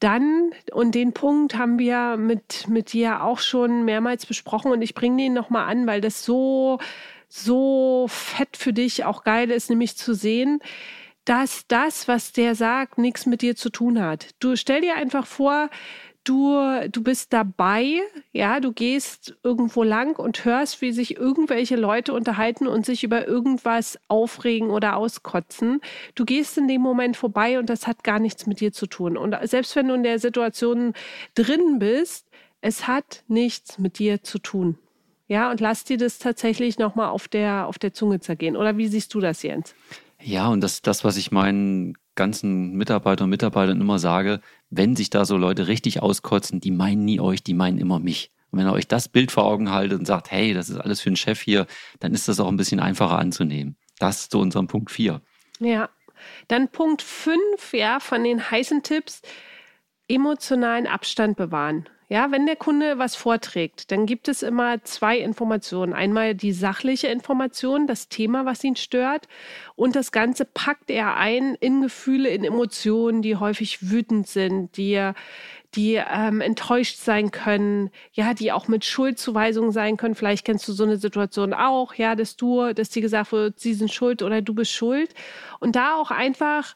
Dann, 0.00 0.50
und 0.72 0.96
den 0.96 1.12
Punkt 1.12 1.54
haben 1.54 1.78
wir 1.78 2.16
mit, 2.16 2.66
mit 2.66 2.92
dir 2.92 3.22
auch 3.22 3.38
schon 3.38 3.84
mehrmals 3.84 4.26
besprochen 4.26 4.72
und 4.72 4.82
ich 4.82 4.94
bringe 4.94 5.22
den 5.22 5.32
nochmal 5.32 5.70
an, 5.70 5.86
weil 5.86 6.00
das 6.00 6.24
so 6.24 6.80
so 7.34 8.06
fett 8.08 8.58
für 8.58 8.74
dich 8.74 9.04
auch 9.04 9.24
geil 9.24 9.50
ist, 9.50 9.70
nämlich 9.70 9.96
zu 9.96 10.14
sehen, 10.14 10.60
dass 11.24 11.66
das, 11.66 12.06
was 12.06 12.32
der 12.32 12.54
sagt, 12.54 12.98
nichts 12.98 13.24
mit 13.24 13.40
dir 13.40 13.56
zu 13.56 13.70
tun 13.70 14.02
hat. 14.02 14.30
Du 14.38 14.54
stell 14.54 14.82
dir 14.82 14.96
einfach 14.96 15.26
vor, 15.26 15.70
du, 16.24 16.60
du 16.90 17.02
bist 17.02 17.32
dabei, 17.32 18.00
ja, 18.32 18.60
du 18.60 18.72
gehst 18.72 19.34
irgendwo 19.42 19.82
lang 19.82 20.18
und 20.18 20.44
hörst, 20.44 20.82
wie 20.82 20.92
sich 20.92 21.16
irgendwelche 21.16 21.76
Leute 21.76 22.12
unterhalten 22.12 22.66
und 22.66 22.84
sich 22.84 23.02
über 23.02 23.26
irgendwas 23.26 23.98
aufregen 24.08 24.68
oder 24.68 24.96
auskotzen. 24.96 25.80
Du 26.14 26.26
gehst 26.26 26.58
in 26.58 26.68
dem 26.68 26.82
Moment 26.82 27.16
vorbei 27.16 27.58
und 27.58 27.70
das 27.70 27.86
hat 27.86 28.04
gar 28.04 28.18
nichts 28.18 28.46
mit 28.46 28.60
dir 28.60 28.74
zu 28.74 28.86
tun. 28.86 29.16
Und 29.16 29.34
selbst 29.44 29.74
wenn 29.74 29.88
du 29.88 29.94
in 29.94 30.02
der 30.02 30.18
Situation 30.18 30.92
drin 31.34 31.78
bist, 31.78 32.26
es 32.60 32.86
hat 32.86 33.24
nichts 33.26 33.78
mit 33.78 33.98
dir 33.98 34.22
zu 34.22 34.38
tun. 34.38 34.76
Ja, 35.32 35.50
und 35.50 35.60
lass 35.60 35.84
dir 35.84 35.96
das 35.96 36.18
tatsächlich 36.18 36.76
nochmal 36.76 37.08
auf 37.08 37.26
der, 37.26 37.66
auf 37.66 37.78
der 37.78 37.94
Zunge 37.94 38.20
zergehen. 38.20 38.54
Oder 38.54 38.76
wie 38.76 38.86
siehst 38.86 39.14
du 39.14 39.20
das, 39.20 39.42
Jens? 39.42 39.74
Ja, 40.20 40.48
und 40.48 40.60
das 40.60 40.74
ist 40.74 40.86
das, 40.86 41.04
was 41.04 41.16
ich 41.16 41.32
meinen 41.32 41.96
ganzen 42.16 42.74
Mitarbeiter 42.74 43.24
und 43.24 43.30
Mitarbeitern 43.30 43.80
immer 43.80 43.98
sage, 43.98 44.42
wenn 44.68 44.94
sich 44.94 45.08
da 45.08 45.24
so 45.24 45.38
Leute 45.38 45.68
richtig 45.68 46.02
auskotzen, 46.02 46.60
die 46.60 46.70
meinen 46.70 47.06
nie 47.06 47.18
euch, 47.18 47.42
die 47.42 47.54
meinen 47.54 47.78
immer 47.78 47.98
mich. 47.98 48.30
Und 48.50 48.58
wenn 48.58 48.66
ihr 48.66 48.74
euch 48.74 48.88
das 48.88 49.08
Bild 49.08 49.32
vor 49.32 49.44
Augen 49.44 49.70
haltet 49.70 49.98
und 49.98 50.04
sagt, 50.04 50.30
hey, 50.30 50.52
das 50.52 50.68
ist 50.68 50.76
alles 50.76 51.00
für 51.00 51.08
einen 51.08 51.16
Chef 51.16 51.40
hier, 51.40 51.66
dann 51.98 52.12
ist 52.12 52.28
das 52.28 52.38
auch 52.38 52.48
ein 52.48 52.58
bisschen 52.58 52.78
einfacher 52.78 53.18
anzunehmen. 53.18 53.78
Das 53.98 54.28
zu 54.28 54.38
unserem 54.38 54.66
Punkt 54.66 54.90
4. 54.90 55.22
Ja. 55.60 55.88
Dann 56.48 56.68
Punkt 56.68 57.00
5, 57.00 57.72
ja, 57.72 58.00
von 58.00 58.22
den 58.22 58.50
heißen 58.50 58.82
Tipps, 58.82 59.22
emotionalen 60.08 60.86
Abstand 60.86 61.38
bewahren. 61.38 61.88
Ja, 62.12 62.30
wenn 62.30 62.44
der 62.44 62.56
Kunde 62.56 62.98
was 62.98 63.16
vorträgt, 63.16 63.90
dann 63.90 64.04
gibt 64.04 64.28
es 64.28 64.42
immer 64.42 64.84
zwei 64.84 65.16
Informationen. 65.16 65.94
Einmal 65.94 66.34
die 66.34 66.52
sachliche 66.52 67.06
Information, 67.06 67.86
das 67.86 68.10
Thema, 68.10 68.44
was 68.44 68.62
ihn 68.64 68.76
stört. 68.76 69.28
Und 69.76 69.96
das 69.96 70.12
Ganze 70.12 70.44
packt 70.44 70.90
er 70.90 71.16
ein 71.16 71.54
in 71.54 71.80
Gefühle, 71.80 72.28
in 72.28 72.44
Emotionen, 72.44 73.22
die 73.22 73.36
häufig 73.36 73.90
wütend 73.90 74.28
sind, 74.28 74.76
die, 74.76 75.12
die 75.74 75.94
ähm, 75.94 76.42
enttäuscht 76.42 76.98
sein 76.98 77.30
können, 77.30 77.88
ja, 78.12 78.34
die 78.34 78.52
auch 78.52 78.68
mit 78.68 78.84
Schuldzuweisungen 78.84 79.72
sein 79.72 79.96
können. 79.96 80.14
Vielleicht 80.14 80.44
kennst 80.44 80.68
du 80.68 80.74
so 80.74 80.84
eine 80.84 80.98
Situation 80.98 81.54
auch, 81.54 81.94
ja, 81.94 82.14
dass 82.14 82.36
du, 82.36 82.74
dass 82.74 82.90
dir 82.90 83.00
gesagt 83.00 83.32
wird, 83.32 83.58
sie 83.58 83.72
sind 83.72 83.90
schuld 83.90 84.20
oder 84.20 84.42
du 84.42 84.52
bist 84.52 84.72
schuld. 84.72 85.14
Und 85.60 85.76
da 85.76 85.94
auch 85.94 86.10
einfach 86.10 86.74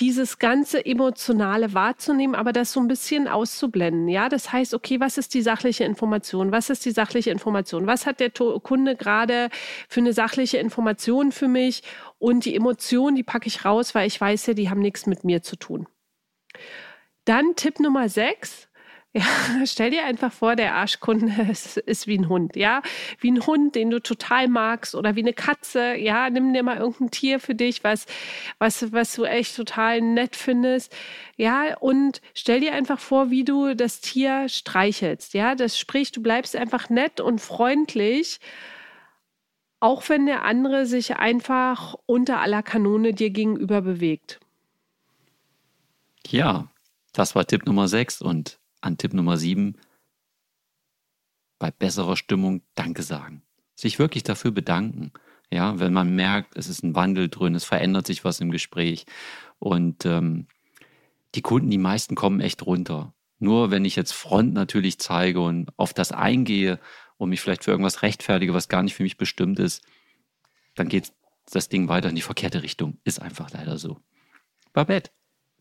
dieses 0.00 0.38
ganze 0.38 0.84
Emotionale 0.84 1.74
wahrzunehmen, 1.74 2.34
aber 2.34 2.52
das 2.52 2.72
so 2.72 2.80
ein 2.80 2.88
bisschen 2.88 3.28
auszublenden. 3.28 4.08
Ja, 4.08 4.30
das 4.30 4.50
heißt, 4.50 4.72
okay, 4.72 4.98
was 4.98 5.18
ist 5.18 5.34
die 5.34 5.42
sachliche 5.42 5.84
Information? 5.84 6.52
Was 6.52 6.70
ist 6.70 6.84
die 6.86 6.90
sachliche 6.90 7.30
Information? 7.30 7.86
Was 7.86 8.06
hat 8.06 8.18
der 8.18 8.30
Kunde 8.30 8.96
gerade 8.96 9.50
für 9.88 10.00
eine 10.00 10.14
sachliche 10.14 10.56
Information 10.56 11.32
für 11.32 11.48
mich? 11.48 11.82
Und 12.18 12.46
die 12.46 12.56
Emotion, 12.56 13.14
die 13.14 13.22
packe 13.22 13.46
ich 13.46 13.64
raus, 13.64 13.94
weil 13.94 14.06
ich 14.06 14.18
weiß 14.20 14.46
ja, 14.46 14.54
die 14.54 14.70
haben 14.70 14.80
nichts 14.80 15.06
mit 15.06 15.24
mir 15.24 15.42
zu 15.42 15.56
tun. 15.56 15.86
Dann 17.26 17.54
Tipp 17.54 17.78
Nummer 17.78 18.08
sechs. 18.08 18.69
Ja, 19.12 19.24
stell 19.66 19.90
dir 19.90 20.04
einfach 20.04 20.32
vor, 20.32 20.54
der 20.54 20.74
Arschkunde 20.76 21.32
ist, 21.50 21.76
ist, 21.78 22.06
wie 22.06 22.16
ein 22.16 22.28
Hund, 22.28 22.54
ja, 22.54 22.82
wie 23.18 23.30
ein 23.30 23.44
Hund, 23.44 23.74
den 23.74 23.90
du 23.90 24.00
total 24.00 24.46
magst 24.46 24.94
oder 24.94 25.16
wie 25.16 25.20
eine 25.20 25.32
Katze, 25.32 25.96
ja, 25.96 26.30
nimm 26.30 26.52
dir 26.52 26.62
mal 26.62 26.78
irgendein 26.78 27.10
Tier 27.10 27.40
für 27.40 27.54
dich, 27.54 27.82
was, 27.82 28.06
was, 28.58 28.92
was 28.92 29.14
du 29.14 29.24
echt 29.24 29.56
total 29.56 30.00
nett 30.00 30.36
findest, 30.36 30.94
ja, 31.36 31.76
und 31.78 32.20
stell 32.34 32.60
dir 32.60 32.72
einfach 32.72 33.00
vor, 33.00 33.30
wie 33.30 33.44
du 33.44 33.74
das 33.74 34.00
Tier 34.00 34.48
streichelst, 34.48 35.34
ja, 35.34 35.56
das 35.56 35.76
spricht, 35.78 36.16
du 36.16 36.22
bleibst 36.22 36.54
einfach 36.54 36.88
nett 36.88 37.20
und 37.20 37.40
freundlich, 37.40 38.38
auch 39.80 40.08
wenn 40.08 40.26
der 40.26 40.44
andere 40.44 40.86
sich 40.86 41.16
einfach 41.16 41.96
unter 42.06 42.40
aller 42.40 42.62
Kanone 42.62 43.12
dir 43.14 43.30
gegenüber 43.30 43.80
bewegt. 43.80 44.38
Ja, 46.28 46.68
das 47.12 47.34
war 47.34 47.46
Tipp 47.46 47.66
Nummer 47.66 47.88
6 47.88 48.20
und 48.20 48.59
an 48.80 48.96
Tipp 48.96 49.14
Nummer 49.14 49.36
7 49.36 49.76
bei 51.58 51.70
besserer 51.70 52.16
Stimmung 52.16 52.62
Danke 52.74 53.02
sagen. 53.02 53.42
Sich 53.74 53.98
wirklich 53.98 54.22
dafür 54.22 54.50
bedanken. 54.50 55.12
Ja, 55.52 55.78
wenn 55.78 55.92
man 55.92 56.14
merkt, 56.14 56.56
es 56.56 56.68
ist 56.68 56.82
ein 56.82 56.94
Wandel 56.94 57.28
drin, 57.28 57.54
es 57.54 57.64
verändert 57.64 58.06
sich 58.06 58.24
was 58.24 58.40
im 58.40 58.50
Gespräch. 58.50 59.04
Und 59.58 60.06
ähm, 60.06 60.46
die 61.34 61.42
Kunden, 61.42 61.70
die 61.70 61.78
meisten 61.78 62.14
kommen 62.14 62.40
echt 62.40 62.64
runter. 62.66 63.14
Nur 63.38 63.70
wenn 63.70 63.84
ich 63.84 63.96
jetzt 63.96 64.12
Front 64.12 64.52
natürlich 64.52 64.98
zeige 64.98 65.40
und 65.40 65.70
auf 65.76 65.92
das 65.92 66.12
eingehe 66.12 66.78
und 67.16 67.30
mich 67.30 67.40
vielleicht 67.40 67.64
für 67.64 67.70
irgendwas 67.70 68.02
rechtfertige, 68.02 68.54
was 68.54 68.68
gar 68.68 68.82
nicht 68.82 68.94
für 68.94 69.02
mich 69.02 69.16
bestimmt 69.16 69.58
ist, 69.58 69.82
dann 70.74 70.88
geht 70.88 71.12
das 71.50 71.68
Ding 71.68 71.88
weiter 71.88 72.08
in 72.08 72.16
die 72.16 72.22
verkehrte 72.22 72.62
Richtung. 72.62 72.98
Ist 73.04 73.20
einfach 73.20 73.50
leider 73.50 73.76
so. 73.78 73.98
Babette. 74.72 75.10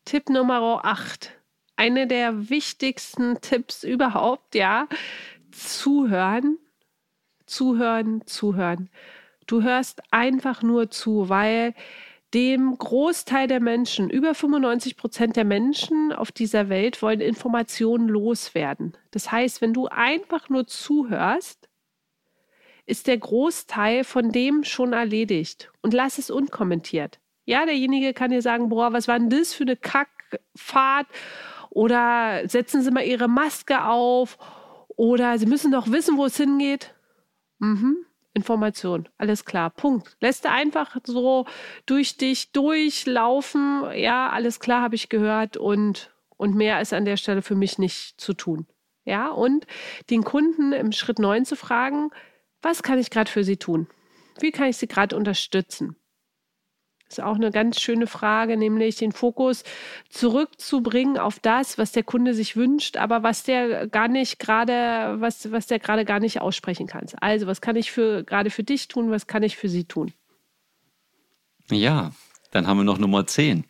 Tipp 0.05 0.29
Nummer 0.29 0.85
8 0.85 1.38
eine 1.79 2.07
der 2.07 2.49
wichtigsten 2.49 3.39
Tipps 3.39 3.85
überhaupt, 3.85 4.53
ja. 4.53 4.89
Zuhören, 5.51 6.57
zuhören, 7.45 8.21
zuhören. 8.25 8.89
Du 9.47 9.63
hörst 9.63 10.01
einfach 10.11 10.61
nur 10.61 10.91
zu, 10.91 11.29
weil 11.29 11.73
dem 12.33 12.77
Großteil 12.77 13.47
der 13.47 13.61
Menschen, 13.61 14.09
über 14.09 14.35
95 14.35 14.97
Prozent 14.97 15.37
der 15.37 15.45
Menschen 15.45 16.11
auf 16.11 16.33
dieser 16.33 16.67
Welt 16.67 17.01
wollen 17.01 17.21
Informationen 17.21 18.09
loswerden. 18.09 18.97
Das 19.11 19.31
heißt, 19.31 19.61
wenn 19.61 19.73
du 19.73 19.87
einfach 19.87 20.49
nur 20.49 20.67
zuhörst, 20.67 21.69
ist 22.85 23.07
der 23.07 23.17
Großteil 23.17 24.03
von 24.03 24.33
dem 24.33 24.65
schon 24.65 24.91
erledigt 24.91 25.71
und 25.81 25.93
lass 25.93 26.17
es 26.17 26.29
unkommentiert. 26.29 27.19
Ja, 27.45 27.65
derjenige 27.65 28.13
kann 28.13 28.31
dir 28.31 28.41
sagen, 28.41 28.67
boah, 28.67 28.91
was 28.91 29.07
war 29.07 29.17
denn 29.17 29.29
das 29.29 29.53
für 29.53 29.63
eine 29.63 29.77
Kackfahrt 29.77 31.07
oder 31.69 32.47
setzen 32.47 32.81
Sie 32.81 32.91
mal 32.91 33.03
Ihre 33.03 33.27
Maske 33.27 33.85
auf. 33.85 34.37
Oder 34.95 35.37
Sie 35.37 35.45
müssen 35.45 35.71
doch 35.71 35.91
wissen, 35.91 36.17
wo 36.17 36.25
es 36.25 36.37
hingeht. 36.37 36.93
Mhm. 37.59 38.05
Information, 38.33 39.09
alles 39.17 39.43
klar, 39.43 39.69
Punkt. 39.69 40.15
Lässt 40.21 40.45
du 40.45 40.49
einfach 40.49 40.97
so 41.03 41.45
durch 41.85 42.17
dich 42.17 42.51
durchlaufen. 42.51 43.83
Ja, 43.95 44.29
alles 44.29 44.59
klar, 44.59 44.81
habe 44.81 44.95
ich 44.95 45.09
gehört. 45.09 45.57
Und, 45.57 46.13
und 46.37 46.55
mehr 46.55 46.79
ist 46.79 46.93
an 46.93 47.05
der 47.05 47.17
Stelle 47.17 47.41
für 47.41 47.55
mich 47.55 47.79
nicht 47.79 48.19
zu 48.19 48.33
tun. 48.33 48.67
Ja, 49.05 49.29
und 49.29 49.65
den 50.09 50.23
Kunden 50.23 50.71
im 50.71 50.91
Schritt 50.91 51.19
9 51.19 51.45
zu 51.45 51.55
fragen, 51.55 52.11
was 52.61 52.83
kann 52.83 52.99
ich 52.99 53.09
gerade 53.09 53.31
für 53.31 53.43
Sie 53.43 53.57
tun? 53.57 53.87
Wie 54.39 54.51
kann 54.51 54.67
ich 54.67 54.77
Sie 54.77 54.87
gerade 54.87 55.15
unterstützen? 55.15 55.95
Ist 57.09 57.21
auch 57.21 57.35
eine 57.35 57.49
ganz 57.49 57.81
schöne 57.81 58.05
Frage, 58.05 58.55
nämlich 58.55 58.97
den 58.97 59.11
Fokus 59.11 59.63
zurückzubringen 60.09 61.17
auf 61.17 61.39
das, 61.39 61.79
was 61.79 61.91
der 61.91 62.03
Kunde 62.03 62.35
sich 62.35 62.55
wünscht, 62.55 62.97
aber 62.97 63.23
was 63.23 63.43
der 63.43 63.87
gar 63.87 64.07
nicht 64.07 64.37
gerade, 64.37 65.19
was, 65.19 65.51
was 65.51 65.65
der 65.65 65.79
gerade 65.79 66.05
gar 66.05 66.19
nicht 66.19 66.39
aussprechen 66.39 66.85
kann. 66.85 67.07
Also, 67.19 67.47
was 67.47 67.61
kann 67.61 67.75
ich 67.75 67.91
für 67.91 68.23
gerade 68.23 68.51
für 68.51 68.63
dich 68.63 68.87
tun, 68.87 69.09
was 69.09 69.25
kann 69.25 69.41
ich 69.41 69.57
für 69.57 69.69
sie 69.69 69.85
tun? 69.85 70.13
Ja, 71.71 72.11
dann 72.51 72.67
haben 72.67 72.77
wir 72.77 72.83
noch 72.83 72.99
Nummer 72.99 73.25
10. 73.25 73.65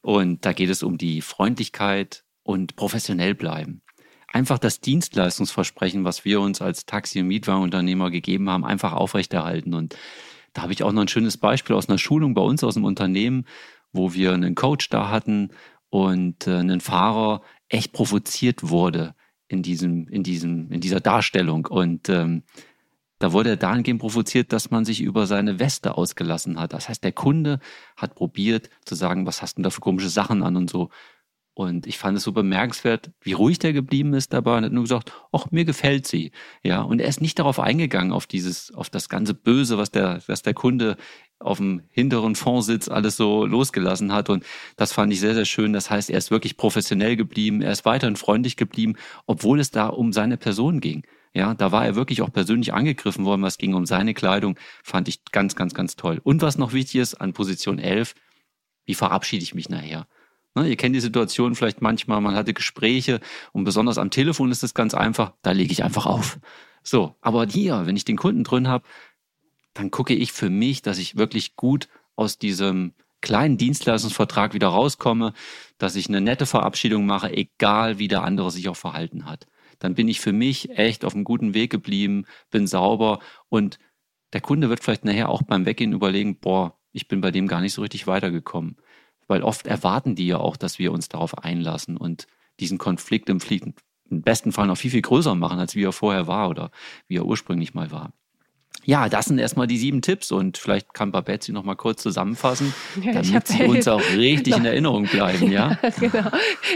Und 0.00 0.44
da 0.44 0.52
geht 0.52 0.70
es 0.70 0.84
um 0.84 0.96
die 0.96 1.22
Freundlichkeit 1.22 2.22
und 2.44 2.76
professionell 2.76 3.34
bleiben. 3.34 3.82
Einfach 4.28 4.58
das 4.58 4.80
Dienstleistungsversprechen, 4.80 6.04
was 6.04 6.24
wir 6.24 6.40
uns 6.40 6.62
als 6.62 6.86
Taxi- 6.86 7.20
und 7.20 7.26
Mietwagenunternehmer 7.26 8.10
gegeben 8.10 8.48
haben, 8.48 8.64
einfach 8.64 8.92
aufrechterhalten. 8.92 9.74
Und 9.74 9.96
da 10.56 10.62
habe 10.62 10.72
ich 10.72 10.82
auch 10.82 10.92
noch 10.92 11.02
ein 11.02 11.08
schönes 11.08 11.36
Beispiel 11.36 11.76
aus 11.76 11.90
einer 11.90 11.98
Schulung 11.98 12.32
bei 12.32 12.40
uns 12.40 12.64
aus 12.64 12.74
dem 12.74 12.84
Unternehmen, 12.84 13.44
wo 13.92 14.14
wir 14.14 14.32
einen 14.32 14.54
Coach 14.54 14.88
da 14.88 15.10
hatten 15.10 15.50
und 15.90 16.46
äh, 16.46 16.60
ein 16.60 16.80
Fahrer 16.80 17.42
echt 17.68 17.92
provoziert 17.92 18.70
wurde 18.70 19.14
in 19.48 19.62
diesem, 19.62 20.08
in 20.08 20.22
diesem, 20.22 20.72
in 20.72 20.80
dieser 20.80 21.00
Darstellung. 21.00 21.66
Und 21.66 22.08
ähm, 22.08 22.42
da 23.18 23.34
wurde 23.34 23.50
er 23.50 23.56
dahingehend 23.58 24.00
provoziert, 24.00 24.50
dass 24.54 24.70
man 24.70 24.86
sich 24.86 25.02
über 25.02 25.26
seine 25.26 25.58
Weste 25.58 25.98
ausgelassen 25.98 26.58
hat. 26.58 26.72
Das 26.72 26.88
heißt, 26.88 27.04
der 27.04 27.12
Kunde 27.12 27.60
hat 27.94 28.14
probiert 28.14 28.70
zu 28.86 28.94
sagen, 28.94 29.26
was 29.26 29.42
hast 29.42 29.58
du 29.58 29.62
da 29.62 29.68
für 29.68 29.82
komische 29.82 30.08
Sachen 30.08 30.42
an 30.42 30.56
und 30.56 30.70
so. 30.70 30.88
Und 31.58 31.86
ich 31.86 31.96
fand 31.96 32.18
es 32.18 32.24
so 32.24 32.32
bemerkenswert, 32.32 33.12
wie 33.22 33.32
ruhig 33.32 33.58
der 33.58 33.72
geblieben 33.72 34.12
ist 34.12 34.34
dabei 34.34 34.58
und 34.58 34.66
hat 34.66 34.72
nur 34.72 34.84
gesagt, 34.84 35.14
ach, 35.32 35.46
mir 35.52 35.64
gefällt 35.64 36.06
sie. 36.06 36.32
Ja, 36.62 36.82
und 36.82 37.00
er 37.00 37.08
ist 37.08 37.22
nicht 37.22 37.38
darauf 37.38 37.60
eingegangen, 37.60 38.12
auf 38.12 38.26
dieses, 38.26 38.74
auf 38.74 38.90
das 38.90 39.08
ganze 39.08 39.32
Böse, 39.32 39.78
was 39.78 39.90
der, 39.90 40.20
was 40.26 40.42
der 40.42 40.52
Kunde 40.52 40.98
auf 41.38 41.56
dem 41.56 41.80
hinteren 41.88 42.34
Fondsitz 42.34 42.88
alles 42.88 43.16
so 43.16 43.46
losgelassen 43.46 44.12
hat. 44.12 44.28
Und 44.28 44.44
das 44.76 44.92
fand 44.92 45.10
ich 45.14 45.20
sehr, 45.20 45.32
sehr 45.32 45.46
schön. 45.46 45.72
Das 45.72 45.88
heißt, 45.88 46.10
er 46.10 46.18
ist 46.18 46.30
wirklich 46.30 46.58
professionell 46.58 47.16
geblieben. 47.16 47.62
Er 47.62 47.72
ist 47.72 47.86
weiterhin 47.86 48.16
freundlich 48.16 48.56
geblieben, 48.56 48.96
obwohl 49.24 49.58
es 49.58 49.70
da 49.70 49.86
um 49.86 50.12
seine 50.12 50.36
Person 50.36 50.80
ging. 50.80 51.04
Ja, 51.32 51.54
da 51.54 51.72
war 51.72 51.86
er 51.86 51.96
wirklich 51.96 52.20
auch 52.20 52.30
persönlich 52.30 52.74
angegriffen 52.74 53.24
worden. 53.24 53.40
Was 53.40 53.56
ging 53.56 53.72
um 53.72 53.86
seine 53.86 54.12
Kleidung, 54.12 54.58
fand 54.84 55.08
ich 55.08 55.24
ganz, 55.32 55.56
ganz, 55.56 55.72
ganz 55.72 55.96
toll. 55.96 56.20
Und 56.22 56.42
was 56.42 56.58
noch 56.58 56.74
wichtig 56.74 57.00
ist, 57.00 57.14
an 57.14 57.32
Position 57.32 57.78
11, 57.78 58.14
wie 58.84 58.94
verabschiede 58.94 59.42
ich 59.42 59.54
mich 59.54 59.70
nachher? 59.70 60.06
Ne, 60.56 60.70
ihr 60.70 60.76
kennt 60.76 60.96
die 60.96 61.00
Situation 61.00 61.54
vielleicht 61.54 61.82
manchmal, 61.82 62.22
man 62.22 62.34
hatte 62.34 62.54
Gespräche 62.54 63.20
und 63.52 63.64
besonders 63.64 63.98
am 63.98 64.10
Telefon 64.10 64.50
ist 64.50 64.64
es 64.64 64.72
ganz 64.72 64.94
einfach, 64.94 65.34
da 65.42 65.50
lege 65.50 65.70
ich 65.70 65.84
einfach 65.84 66.06
auf. 66.06 66.38
So, 66.82 67.14
aber 67.20 67.46
hier, 67.46 67.84
wenn 67.84 67.94
ich 67.94 68.06
den 68.06 68.16
Kunden 68.16 68.42
drin 68.42 68.66
habe, 68.66 68.84
dann 69.74 69.90
gucke 69.90 70.14
ich 70.14 70.32
für 70.32 70.48
mich, 70.48 70.80
dass 70.80 70.96
ich 70.96 71.16
wirklich 71.16 71.56
gut 71.56 71.88
aus 72.14 72.38
diesem 72.38 72.94
kleinen 73.20 73.58
Dienstleistungsvertrag 73.58 74.54
wieder 74.54 74.68
rauskomme, 74.68 75.34
dass 75.76 75.94
ich 75.94 76.08
eine 76.08 76.22
nette 76.22 76.46
Verabschiedung 76.46 77.04
mache, 77.04 77.30
egal 77.36 77.98
wie 77.98 78.08
der 78.08 78.22
andere 78.22 78.50
sich 78.50 78.70
auch 78.70 78.76
verhalten 78.76 79.26
hat. 79.26 79.46
Dann 79.78 79.94
bin 79.94 80.08
ich 80.08 80.20
für 80.20 80.32
mich 80.32 80.70
echt 80.78 81.04
auf 81.04 81.14
einem 81.14 81.24
guten 81.24 81.52
Weg 81.52 81.70
geblieben, 81.70 82.24
bin 82.50 82.66
sauber 82.66 83.18
und 83.50 83.78
der 84.32 84.40
Kunde 84.40 84.70
wird 84.70 84.82
vielleicht 84.82 85.04
nachher 85.04 85.28
auch 85.28 85.42
beim 85.42 85.66
Weggehen 85.66 85.92
überlegen, 85.92 86.38
boah, 86.38 86.78
ich 86.92 87.08
bin 87.08 87.20
bei 87.20 87.30
dem 87.30 87.46
gar 87.46 87.60
nicht 87.60 87.74
so 87.74 87.82
richtig 87.82 88.06
weitergekommen. 88.06 88.76
Weil 89.28 89.42
oft 89.42 89.66
erwarten 89.66 90.14
die 90.14 90.26
ja 90.26 90.38
auch, 90.38 90.56
dass 90.56 90.78
wir 90.78 90.92
uns 90.92 91.08
darauf 91.08 91.38
einlassen 91.38 91.96
und 91.96 92.26
diesen 92.60 92.78
Konflikt 92.78 93.28
im, 93.28 93.40
Fliegen, 93.40 93.74
im 94.08 94.22
besten 94.22 94.52
Fall 94.52 94.66
noch 94.66 94.76
viel, 94.78 94.90
viel 94.90 95.02
größer 95.02 95.34
machen, 95.34 95.58
als 95.58 95.74
wie 95.74 95.84
er 95.84 95.92
vorher 95.92 96.26
war 96.26 96.48
oder 96.48 96.70
wie 97.08 97.16
er 97.16 97.26
ursprünglich 97.26 97.74
mal 97.74 97.90
war. 97.90 98.12
Ja, 98.86 99.08
das 99.08 99.26
sind 99.26 99.38
erstmal 99.38 99.66
die 99.66 99.78
sieben 99.78 100.00
Tipps 100.00 100.30
und 100.30 100.58
vielleicht 100.58 100.94
kann 100.94 101.10
Babette 101.10 101.46
sie 101.46 101.52
noch 101.52 101.64
mal 101.64 101.74
kurz 101.74 102.02
zusammenfassen, 102.02 102.72
ja, 103.02 103.14
damit 103.14 103.48
sie 103.48 103.64
uns 103.64 103.88
auch 103.88 104.00
richtig 104.16 104.54
genau. 104.54 104.58
in 104.58 104.64
Erinnerung 104.64 105.04
bleiben, 105.06 105.50
ja? 105.50 105.76
ja 105.82 105.90
genau. 105.90 106.30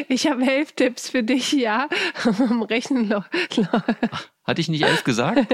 Ich 0.09 0.27
habe 0.27 0.45
elf 0.45 0.73
Tipps 0.73 1.09
für 1.09 1.23
dich, 1.23 1.53
ja, 1.53 1.89
Rechnen. 2.69 3.15
Hatte 4.45 4.61
ich 4.61 4.69
nicht 4.69 4.83
elf 4.83 5.05
gesagt? 5.05 5.47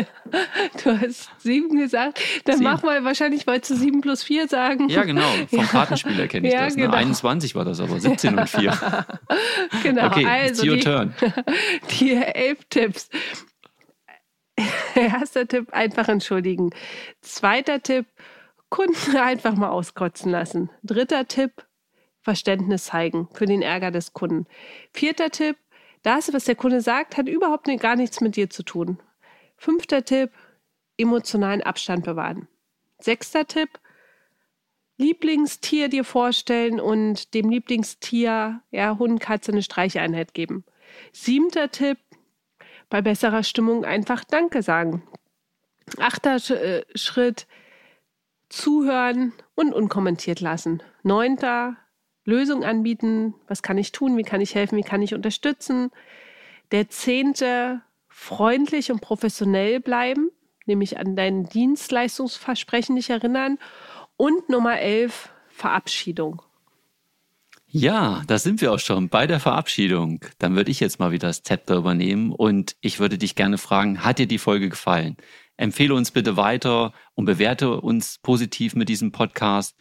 Du 0.83 0.99
hast 0.99 1.29
sieben 1.38 1.79
gesagt. 1.79 2.21
Dann 2.47 2.57
sieben. 2.57 2.71
mach 2.71 2.83
mal, 2.83 3.05
wahrscheinlich 3.05 3.47
wolltest 3.47 3.73
du 3.73 3.77
sieben 3.77 4.01
plus 4.01 4.23
vier 4.23 4.49
sagen. 4.49 4.88
Ja, 4.88 5.05
genau. 5.05 5.29
Vom 5.51 5.59
ja. 5.59 5.64
Kartenspieler 5.66 6.27
kenne 6.27 6.49
ich 6.49 6.55
ja, 6.55 6.64
das. 6.64 6.77
Ne? 6.77 6.85
Genau. 6.85 6.97
21 6.97 7.55
war 7.55 7.66
das 7.66 7.81
aber, 7.81 8.01
17 8.01 8.38
und 8.38 8.49
4. 8.49 9.07
genau, 9.83 10.07
okay, 10.07 10.25
also 10.25 10.62
it's 10.62 10.64
your 10.64 10.77
die, 10.77 10.83
turn. 10.83 11.14
Die 12.01 12.14
elf 12.14 12.64
Tipps. 12.71 13.11
Erster 14.95 15.47
Tipp, 15.47 15.73
einfach 15.73 16.09
entschuldigen. 16.09 16.71
Zweiter 17.21 17.83
Tipp, 17.83 18.07
Kunden 18.69 19.16
einfach 19.16 19.55
mal 19.55 19.71
auskotzen 19.71 20.31
lassen. 20.31 20.71
Dritter 20.83 21.27
Tipp, 21.29 21.66
Verständnis 22.23 22.87
zeigen 22.87 23.29
für 23.33 23.47
den 23.47 23.62
Ärger 23.62 23.90
des 23.90 24.12
Kunden. 24.12 24.47
Vierter 24.92 25.31
Tipp, 25.31 25.57
Das, 26.03 26.33
was 26.33 26.45
der 26.45 26.55
Kunde 26.55 26.81
sagt, 26.81 27.16
hat 27.16 27.29
überhaupt 27.29 27.69
gar 27.81 27.97
nichts 27.97 28.21
mit 28.21 28.37
dir 28.37 28.49
zu 28.51 28.62
tun. 28.62 28.99
Fünfter 29.57 30.05
Tipp, 30.05 30.31
emotionalen 30.97 31.62
Abstand 31.62 32.05
bewahren. 32.05 32.49
Sechster 32.99 33.47
Tipp, 33.47 33.69
Lieblingstier 34.99 35.88
dir 35.88 36.05
vorstellen 36.05 36.81
und 36.81 37.35
dem 37.35 37.51
Lieblingstier, 37.51 38.62
ja, 38.71 38.99
Hund, 38.99 39.21
Katze, 39.21 39.53
eine 39.53 39.62
Streicheinheit 39.62 40.33
geben. 40.33 40.64
Siebter 41.12 41.71
Tipp, 41.71 41.99
bei 42.88 43.03
besserer 43.03 43.42
Stimmung 43.42 43.85
einfach 43.85 44.25
Danke 44.25 44.62
sagen. 44.62 45.03
Achter 45.99 46.37
äh, 46.51 46.85
Schritt, 46.94 47.46
zuhören 48.49 49.33
und 49.55 49.72
unkommentiert 49.72 50.40
lassen. 50.40 50.83
Neunter, 51.03 51.77
Lösung 52.25 52.64
anbieten. 52.64 53.35
Was 53.46 53.62
kann 53.62 53.79
ich 53.79 53.92
tun? 53.92 54.16
Wie 54.16 54.22
kann 54.22 54.40
ich 54.40 54.55
helfen? 54.55 54.77
Wie 54.77 54.83
kann 54.83 55.03
ich 55.03 55.14
unterstützen? 55.14 55.90
Der 56.72 56.88
zehnte, 56.88 57.83
freundlich 58.09 58.90
und 58.90 59.01
professionell 59.01 59.81
bleiben, 59.81 60.31
nämlich 60.66 60.99
an 60.99 61.16
dein 61.16 61.44
Dienstleistungsversprechen 61.44 62.96
dich 62.96 63.11
erinnern. 63.11 63.59
Und 64.16 64.49
Nummer 64.49 64.79
elf, 64.79 65.31
Verabschiedung. 65.49 66.42
Ja, 67.79 68.23
da 68.27 68.39
sind 68.39 68.62
wir 68.62 68.73
auch 68.73 68.79
schon 68.79 69.11
bei 69.11 69.27
der 69.27 69.39
Verabschiedung. 69.39 70.25
Dann 70.39 70.57
würde 70.57 70.71
ich 70.71 70.81
jetzt 70.81 70.99
mal 70.99 71.12
wieder 71.12 71.29
das 71.29 71.43
Zepter 71.43 71.77
übernehmen 71.77 72.33
und 72.33 72.75
ich 72.81 73.01
würde 73.01 73.19
dich 73.19 73.35
gerne 73.35 73.59
fragen, 73.59 74.03
hat 74.03 74.19
dir 74.19 74.27
die 74.27 74.39
Folge 74.39 74.71
gefallen? 74.71 75.19
Empfehle 75.59 75.93
uns 75.93 76.11
bitte 76.11 76.39
weiter 76.39 76.95
und 77.12 77.27
bewerte 77.27 77.79
uns 77.83 78.19
positiv 78.23 78.75
mit 78.77 78.89
diesem 78.89 79.12
Podcast. 79.12 79.77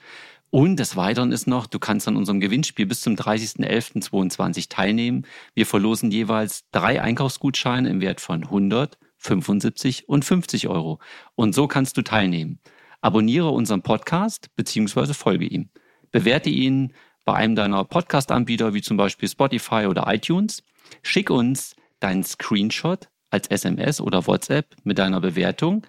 Und 0.49 0.77
des 0.77 0.97
Weiteren 0.97 1.31
ist 1.31 1.47
noch, 1.47 1.67
du 1.67 1.79
kannst 1.79 2.09
an 2.09 2.17
unserem 2.17 2.41
Gewinnspiel 2.41 2.85
bis 2.85 2.99
zum 2.99 3.15
30.11.22 3.15 4.67
teilnehmen. 4.67 5.25
Wir 5.53 5.65
verlosen 5.65 6.11
jeweils 6.11 6.65
drei 6.73 7.01
Einkaufsgutscheine 7.01 7.87
im 7.87 8.01
Wert 8.01 8.19
von 8.19 8.43
100, 8.43 8.97
75 9.19 10.09
und 10.09 10.25
50 10.25 10.67
Euro. 10.67 10.99
Und 11.35 11.55
so 11.55 11.65
kannst 11.69 11.95
du 11.95 12.01
teilnehmen. 12.01 12.59
Abonniere 12.99 13.51
unseren 13.51 13.83
Podcast 13.83 14.53
bzw. 14.57 15.13
folge 15.13 15.45
ihm. 15.45 15.69
Bewerte 16.11 16.49
ihn 16.49 16.93
bei 17.25 17.33
einem 17.33 17.55
deiner 17.55 17.83
Podcast-Anbieter 17.83 18.73
wie 18.73 18.81
zum 18.81 18.97
Beispiel 18.97 19.27
Spotify 19.27 19.87
oder 19.87 20.05
iTunes. 20.07 20.63
Schick 21.01 21.29
uns 21.29 21.75
deinen 21.99 22.23
Screenshot 22.23 23.09
als 23.31 23.47
SMS 23.47 23.99
oder 23.99 24.27
WhatsApp 24.27 24.75
mit 24.83 24.99
deiner 24.99 25.19
Bewertung 25.19 25.85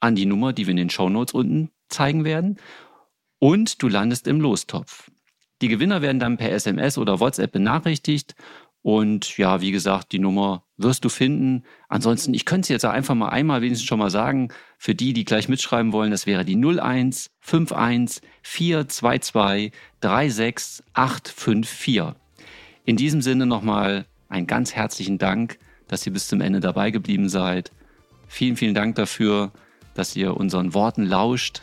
an 0.00 0.14
die 0.14 0.26
Nummer, 0.26 0.52
die 0.52 0.66
wir 0.66 0.70
in 0.70 0.76
den 0.76 0.90
Show 0.90 1.08
Notes 1.08 1.34
unten 1.34 1.70
zeigen 1.88 2.24
werden. 2.24 2.58
Und 3.38 3.82
du 3.82 3.88
landest 3.88 4.26
im 4.28 4.40
Lostopf. 4.40 5.10
Die 5.60 5.68
Gewinner 5.68 6.00
werden 6.00 6.18
dann 6.18 6.38
per 6.38 6.52
SMS 6.52 6.96
oder 6.96 7.20
WhatsApp 7.20 7.52
benachrichtigt 7.52 8.34
und 8.82 9.36
ja, 9.38 9.60
wie 9.60 9.70
gesagt, 9.70 10.12
die 10.12 10.18
Nummer 10.18 10.64
wirst 10.82 11.04
du 11.04 11.08
finden. 11.08 11.64
Ansonsten, 11.88 12.34
ich 12.34 12.44
könnte 12.44 12.66
es 12.66 12.68
jetzt 12.68 12.84
einfach 12.84 13.14
mal 13.14 13.28
einmal 13.28 13.62
wenigstens 13.62 13.86
schon 13.86 13.98
mal 13.98 14.10
sagen, 14.10 14.48
für 14.78 14.94
die, 14.94 15.12
die 15.12 15.24
gleich 15.24 15.48
mitschreiben 15.48 15.92
wollen, 15.92 16.10
das 16.10 16.26
wäre 16.26 16.44
die 16.44 16.56
01 16.56 17.30
51 17.50 18.22
422 18.42 19.72
36 20.00 20.84
854. 20.92 22.14
In 22.84 22.96
diesem 22.96 23.22
Sinne 23.22 23.46
nochmal 23.46 24.06
einen 24.28 24.46
ganz 24.46 24.74
herzlichen 24.74 25.18
Dank, 25.18 25.58
dass 25.88 26.06
ihr 26.06 26.12
bis 26.12 26.28
zum 26.28 26.40
Ende 26.40 26.60
dabei 26.60 26.90
geblieben 26.90 27.28
seid. 27.28 27.70
Vielen, 28.28 28.56
vielen 28.56 28.74
Dank 28.74 28.96
dafür, 28.96 29.52
dass 29.94 30.16
ihr 30.16 30.36
unseren 30.36 30.74
Worten 30.74 31.04
lauscht 31.04 31.62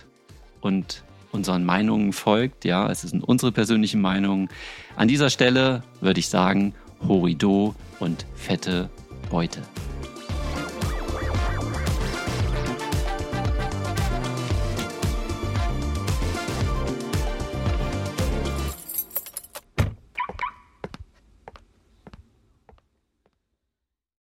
und 0.62 1.04
unseren 1.32 1.66
Meinungen 1.66 2.14
folgt. 2.14 2.66
Ja, 2.66 2.90
es 2.90 3.02
sind 3.02 3.24
unsere 3.24 3.52
persönlichen 3.52 4.02
Meinungen. 4.02 4.50
An 4.96 5.08
dieser 5.08 5.30
Stelle 5.30 5.84
würde 6.02 6.20
ich 6.20 6.30
sagen, 6.30 6.74
Horido 7.08 7.76
und 8.00 8.26
fette 8.36 8.90
Beute. 9.30 9.62